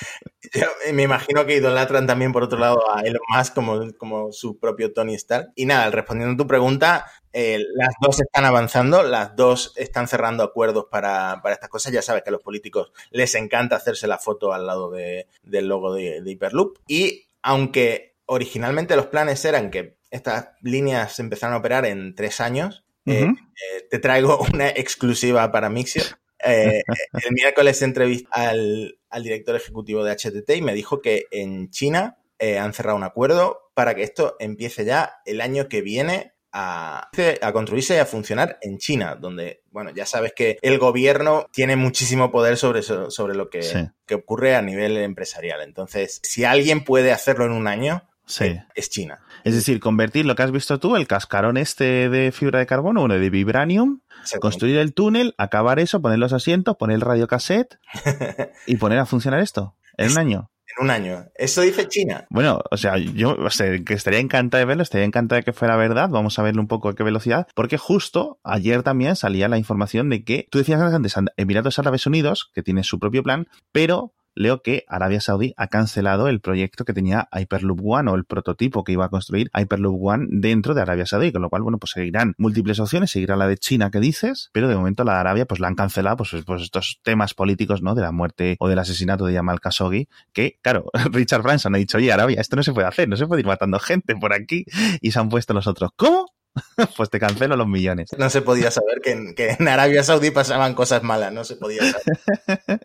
Yo 0.55 0.67
me 0.93 1.03
imagino 1.03 1.45
que 1.47 1.57
idolatran 1.57 2.07
también 2.07 2.33
por 2.33 2.43
otro 2.43 2.59
lado 2.59 2.83
a 2.91 3.01
Elon 3.03 3.21
Musk 3.29 3.55
como, 3.55 3.93
como 3.99 4.33
su 4.33 4.59
propio 4.59 4.93
Tony 4.93 5.15
Stark. 5.15 5.51
Y 5.55 5.67
nada, 5.67 5.91
respondiendo 5.91 6.35
a 6.35 6.37
tu 6.37 6.47
pregunta, 6.47 7.07
eh, 7.33 7.65
las 7.75 7.95
dos 8.01 8.21
están 8.21 8.45
avanzando, 8.45 9.03
las 9.03 9.37
dos 9.37 9.73
están 9.77 10.09
cerrando 10.09 10.43
acuerdos 10.43 10.87
para, 10.91 11.41
para, 11.43 11.55
estas 11.55 11.69
cosas. 11.69 11.93
Ya 11.93 12.03
sabes 12.03 12.23
que 12.23 12.31
a 12.31 12.33
los 12.33 12.43
políticos 12.43 12.93
les 13.11 13.35
encanta 13.35 13.77
hacerse 13.77 14.07
la 14.07 14.19
foto 14.19 14.53
al 14.53 14.67
lado 14.67 14.91
de, 14.91 15.29
del 15.43 15.69
logo 15.69 15.95
de, 15.95 16.23
de, 16.23 16.31
Hyperloop. 16.31 16.79
Y 16.89 17.29
aunque 17.43 18.17
originalmente 18.27 18.97
los 18.97 19.07
planes 19.07 19.45
eran 19.45 19.71
que 19.71 19.97
estas 20.11 20.51
líneas 20.63 21.19
empezaran 21.21 21.55
a 21.55 21.59
operar 21.59 21.87
en 21.87 22.15
tres 22.15 22.41
años, 22.41 22.85
uh 23.07 23.11
-huh. 23.11 23.15
eh, 23.15 23.29
eh, 23.29 23.87
te 23.89 23.99
traigo 23.99 24.39
una 24.53 24.69
exclusiva 24.69 25.51
para 25.53 25.71
Mixio. 25.71 26.03
Eh, 26.45 26.83
el 27.25 27.33
miércoles 27.33 27.81
entrevisté 27.83 28.29
al, 28.33 28.99
al, 29.09 29.23
director 29.23 29.55
ejecutivo 29.55 30.03
de 30.03 30.13
HTT 30.13 30.51
y 30.57 30.63
me 30.63 30.75
dijo 30.75 31.01
que 31.01 31.27
en 31.31 31.71
China 31.71 32.17
han 32.59 32.73
cerrado 32.73 32.97
un 32.97 33.05
acuerdo 33.05 33.71
para 33.75 33.95
que 33.95 34.03
esto 34.03 34.37
empiece 34.39 34.87
ya 34.87 35.21
el 35.27 35.43
año 35.43 35.69
que 35.69 35.83
viene 35.83 36.33
a, 36.53 37.11
a, 37.43 37.53
construirse 37.53 37.95
y 37.95 37.99
a 37.99 38.07
funcionar 38.07 38.59
en 38.63 38.79
China, 38.79 39.15
donde, 39.15 39.63
bueno, 39.71 39.91
ya 39.91 40.07
sabes 40.07 40.33
que 40.35 40.59
el 40.63 40.79
gobierno 40.79 41.47
tiene 41.53 41.77
muchísimo 41.77 42.31
poder 42.31 42.57
sobre, 42.57 42.83
sobre 42.83 43.35
lo 43.35 43.51
que, 43.51 43.63
sí. 43.63 43.89
que, 44.07 44.17
ocurre 44.17 44.57
a 44.57 44.63
nivel 44.63 44.97
empresarial. 44.97 45.63
Entonces, 45.63 46.21
si 46.23 46.45
alguien 46.45 46.85
puede 46.85 47.13
hacerlo 47.13 47.45
en 47.45 47.53
un 47.53 47.67
año, 47.67 48.03
sí. 48.27 48.59
es 48.75 48.91
China. 48.91 49.21
Es 49.45 49.55
decir, 49.55 49.81
convertir 49.81 50.27
lo 50.27 50.35
que 50.35 50.43
has 50.43 50.53
visto 50.53 50.79
tú, 50.79 50.97
el 50.97 51.07
cascarón 51.07 51.57
este 51.57 52.09
de 52.09 52.33
fibra 52.33 52.59
de 52.59 52.67
carbono, 52.67 53.03
uno 53.03 53.15
de 53.15 53.31
vibranium, 53.31 54.01
construir 54.41 54.77
el 54.79 54.93
túnel, 54.93 55.35
acabar 55.39 55.79
eso, 55.79 56.03
poner 56.03 56.19
los 56.19 56.33
asientos, 56.33 56.77
poner 56.77 56.97
el 56.97 57.01
radiocassette 57.01 57.79
y 58.67 58.77
poner 58.77 58.99
a 58.99 59.07
funcionar 59.07 59.41
esto 59.41 59.77
en 59.97 60.13
un 60.13 60.19
año 60.19 60.51
en 60.77 60.85
un 60.85 60.91
año. 60.91 61.27
Eso 61.35 61.63
dice 61.63 61.89
China. 61.89 62.27
Bueno, 62.31 62.61
o 62.71 62.77
sea, 62.77 62.97
yo 62.97 63.33
o 63.33 63.49
que 63.85 63.95
estaría 63.95 64.21
encantada 64.21 64.61
de 64.61 64.67
verlo, 64.67 64.83
estaría 64.83 65.07
encantada 65.07 65.41
de 65.41 65.45
que 65.45 65.53
fuera 65.53 65.77
verdad. 65.77 66.09
Vamos 66.11 66.39
a 66.39 66.43
verlo 66.43 66.61
un 66.61 66.69
poco 66.69 66.89
a 66.89 66.95
qué 66.95 67.03
velocidad, 67.03 67.47
porque 67.55 67.79
justo 67.79 68.39
ayer 68.45 68.83
también 68.83 69.17
salía 69.17 69.49
la 69.49 69.59
información 69.59 70.09
de 70.11 70.25
que 70.25 70.47
tú 70.51 70.59
decías 70.59 70.81
antes 70.81 71.15
Emiratos 71.37 71.79
Árabes 71.79 72.07
Unidos, 72.07 72.51
que 72.55 72.63
tiene 72.63 72.85
su 72.85 72.99
propio 72.99 73.23
plan, 73.23 73.47
pero 73.73 74.13
leo 74.35 74.63
que 74.63 74.85
Arabia 74.89 75.21
Saudí 75.21 75.55
ha 75.57 75.69
cancelado 75.69 76.29
el 76.29 76.41
proyecto 76.41 76.85
que 76.85 76.93
tenía 76.93 77.29
Hyperloop 77.33 77.81
One 77.83 78.11
o 78.11 78.15
el 78.15 78.25
prototipo 78.25 78.85
que 78.85 78.93
iba 78.93 79.05
a 79.05 79.09
construir 79.09 79.51
Hyperloop 79.57 79.99
One 80.03 80.27
dentro 80.31 80.75
de 80.75 80.83
Arabia 80.83 81.07
Saudí, 81.07 81.33
con 81.33 81.43
lo 81.43 81.51
cual, 81.51 81.63
bueno, 81.63 81.79
pues 81.79 81.93
seguirán 81.93 82.35
múltiples 82.39 82.81
opciones, 82.81 83.11
seguirá 83.11 83.37
la 83.37 83.47
de 83.47 83.57
China 83.57 83.91
que 83.91 84.01
dices, 84.01 84.51
pero 84.53 84.69
de 84.69 84.77
momento 84.77 85.05
la 85.05 85.15
de 85.15 85.21
Arabia 85.21 85.47
pues 85.47 85.61
la 85.61 85.69
han 85.69 85.75
cancelado 85.75 86.19
pues, 86.19 86.35
pues 86.45 86.63
estos 86.63 87.01
temas 87.03 87.35
políticos, 87.35 87.83
¿no? 87.83 87.95
De 87.95 88.03
la 88.03 88.13
muerte 88.13 88.57
o 88.59 88.69
del 88.69 88.79
asesinato 88.79 89.27
de 89.27 89.35
Yamal 89.35 89.61
Khashoggi, 89.61 90.09
que, 90.33 90.59
claro, 90.63 90.87
Richard 91.13 91.43
Branson 91.43 91.75
ha 91.75 91.79
dicho, 91.79 91.99
oye, 91.99 92.13
Arabia, 92.13 92.41
esto 92.41 92.57
no 92.57 92.63
se 92.63 92.73
puede 92.73 92.87
hacer, 92.87 93.09
no 93.09 93.17
se 93.17 93.27
puede 93.27 93.41
ir 93.41 93.47
matando 93.47 93.79
gente 93.79 94.15
por 94.17 94.33
aquí, 94.33 94.65
y 95.01 95.11
se 95.11 95.19
han 95.19 95.29
puesto 95.29 95.55
los 95.55 95.67
otros, 95.67 95.91
¿cómo? 95.97 96.27
pues 96.97 97.11
te 97.11 97.19
cancelo 97.19 97.57
los 97.57 97.69
millones. 97.69 98.11
No 98.19 98.31
se 98.31 98.43
podía 98.43 98.71
saber 98.71 99.01
que 99.03 99.13
en, 99.13 99.35
que 99.35 99.57
en, 99.59 99.69
Arabia 99.69 100.03
Saudí 100.03 100.31
pasaban 100.31 100.75
cosas 100.75 101.03
malas, 101.03 101.33
no 101.33 101.45
se 101.45 101.57
podía 101.57 101.81
saber. 101.81 102.05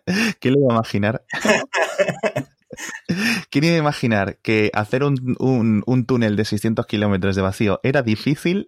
¿Quién 0.40 0.54
lo 0.54 0.60
iba 0.60 0.72
a 0.72 0.76
imaginar? 0.76 1.24
¿Quién 3.50 3.64
iba 3.64 3.74
a 3.74 3.78
imaginar 3.78 4.38
que 4.42 4.70
hacer 4.74 5.04
un, 5.04 5.36
un, 5.38 5.82
un 5.86 6.06
túnel 6.06 6.36
de 6.36 6.44
600 6.44 6.86
kilómetros 6.86 7.36
de 7.36 7.42
vacío 7.42 7.80
era 7.82 8.02
difícil? 8.02 8.66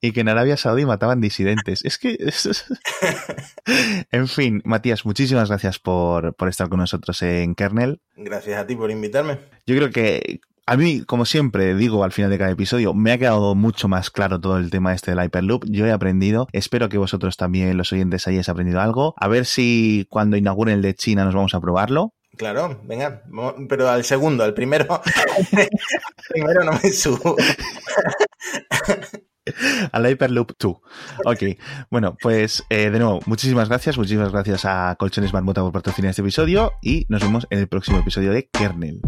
y 0.00 0.12
que 0.12 0.20
en 0.20 0.28
Arabia 0.28 0.56
Saudí 0.56 0.84
mataban 0.84 1.20
disidentes. 1.20 1.84
Es 1.84 1.98
que... 1.98 2.16
en 4.10 4.28
fin, 4.28 4.62
Matías, 4.64 5.04
muchísimas 5.04 5.48
gracias 5.48 5.78
por, 5.78 6.34
por 6.34 6.48
estar 6.48 6.68
con 6.68 6.80
nosotros 6.80 7.20
en 7.22 7.54
Kernel. 7.54 8.00
Gracias 8.16 8.58
a 8.58 8.66
ti 8.66 8.76
por 8.76 8.90
invitarme. 8.90 9.38
Yo 9.66 9.76
creo 9.76 9.90
que 9.90 10.40
a 10.66 10.76
mí, 10.76 11.02
como 11.04 11.26
siempre 11.26 11.74
digo 11.74 12.04
al 12.04 12.12
final 12.12 12.30
de 12.30 12.38
cada 12.38 12.50
episodio, 12.50 12.94
me 12.94 13.12
ha 13.12 13.18
quedado 13.18 13.54
mucho 13.54 13.86
más 13.86 14.10
claro 14.10 14.40
todo 14.40 14.56
el 14.56 14.70
tema 14.70 14.94
este 14.94 15.10
del 15.10 15.22
Hyperloop. 15.22 15.64
Yo 15.68 15.86
he 15.86 15.92
aprendido, 15.92 16.46
espero 16.52 16.88
que 16.88 16.96
vosotros 16.96 17.36
también, 17.36 17.76
los 17.76 17.92
oyentes, 17.92 18.26
hayáis 18.26 18.48
aprendido 18.48 18.80
algo. 18.80 19.14
A 19.18 19.28
ver 19.28 19.44
si 19.44 20.06
cuando 20.08 20.36
inauguren 20.36 20.76
el 20.76 20.82
de 20.82 20.94
China 20.94 21.24
nos 21.24 21.34
vamos 21.34 21.54
a 21.54 21.60
probarlo. 21.60 22.14
Claro, 22.36 22.80
venga, 22.84 23.22
pero 23.68 23.88
al 23.88 24.04
segundo, 24.04 24.42
al 24.42 24.54
primero, 24.54 24.86
primero 26.30 26.64
no 26.64 26.72
me 26.82 26.90
subo. 26.90 27.36
al 29.92 30.10
Hyperloop 30.10 30.52
2. 30.58 30.76
Ok, 31.26 31.42
bueno, 31.90 32.16
pues 32.20 32.64
eh, 32.70 32.90
de 32.90 32.98
nuevo, 32.98 33.20
muchísimas 33.26 33.68
gracias, 33.68 33.98
muchísimas 33.98 34.32
gracias 34.32 34.64
a 34.64 34.96
Colchones 34.98 35.32
Marmota 35.32 35.60
por 35.60 35.72
patrocinar 35.72 36.10
este 36.10 36.22
episodio 36.22 36.72
y 36.82 37.06
nos 37.08 37.22
vemos 37.22 37.46
en 37.50 37.60
el 37.60 37.68
próximo 37.68 37.98
episodio 37.98 38.32
de 38.32 38.48
Kernel. 38.48 39.00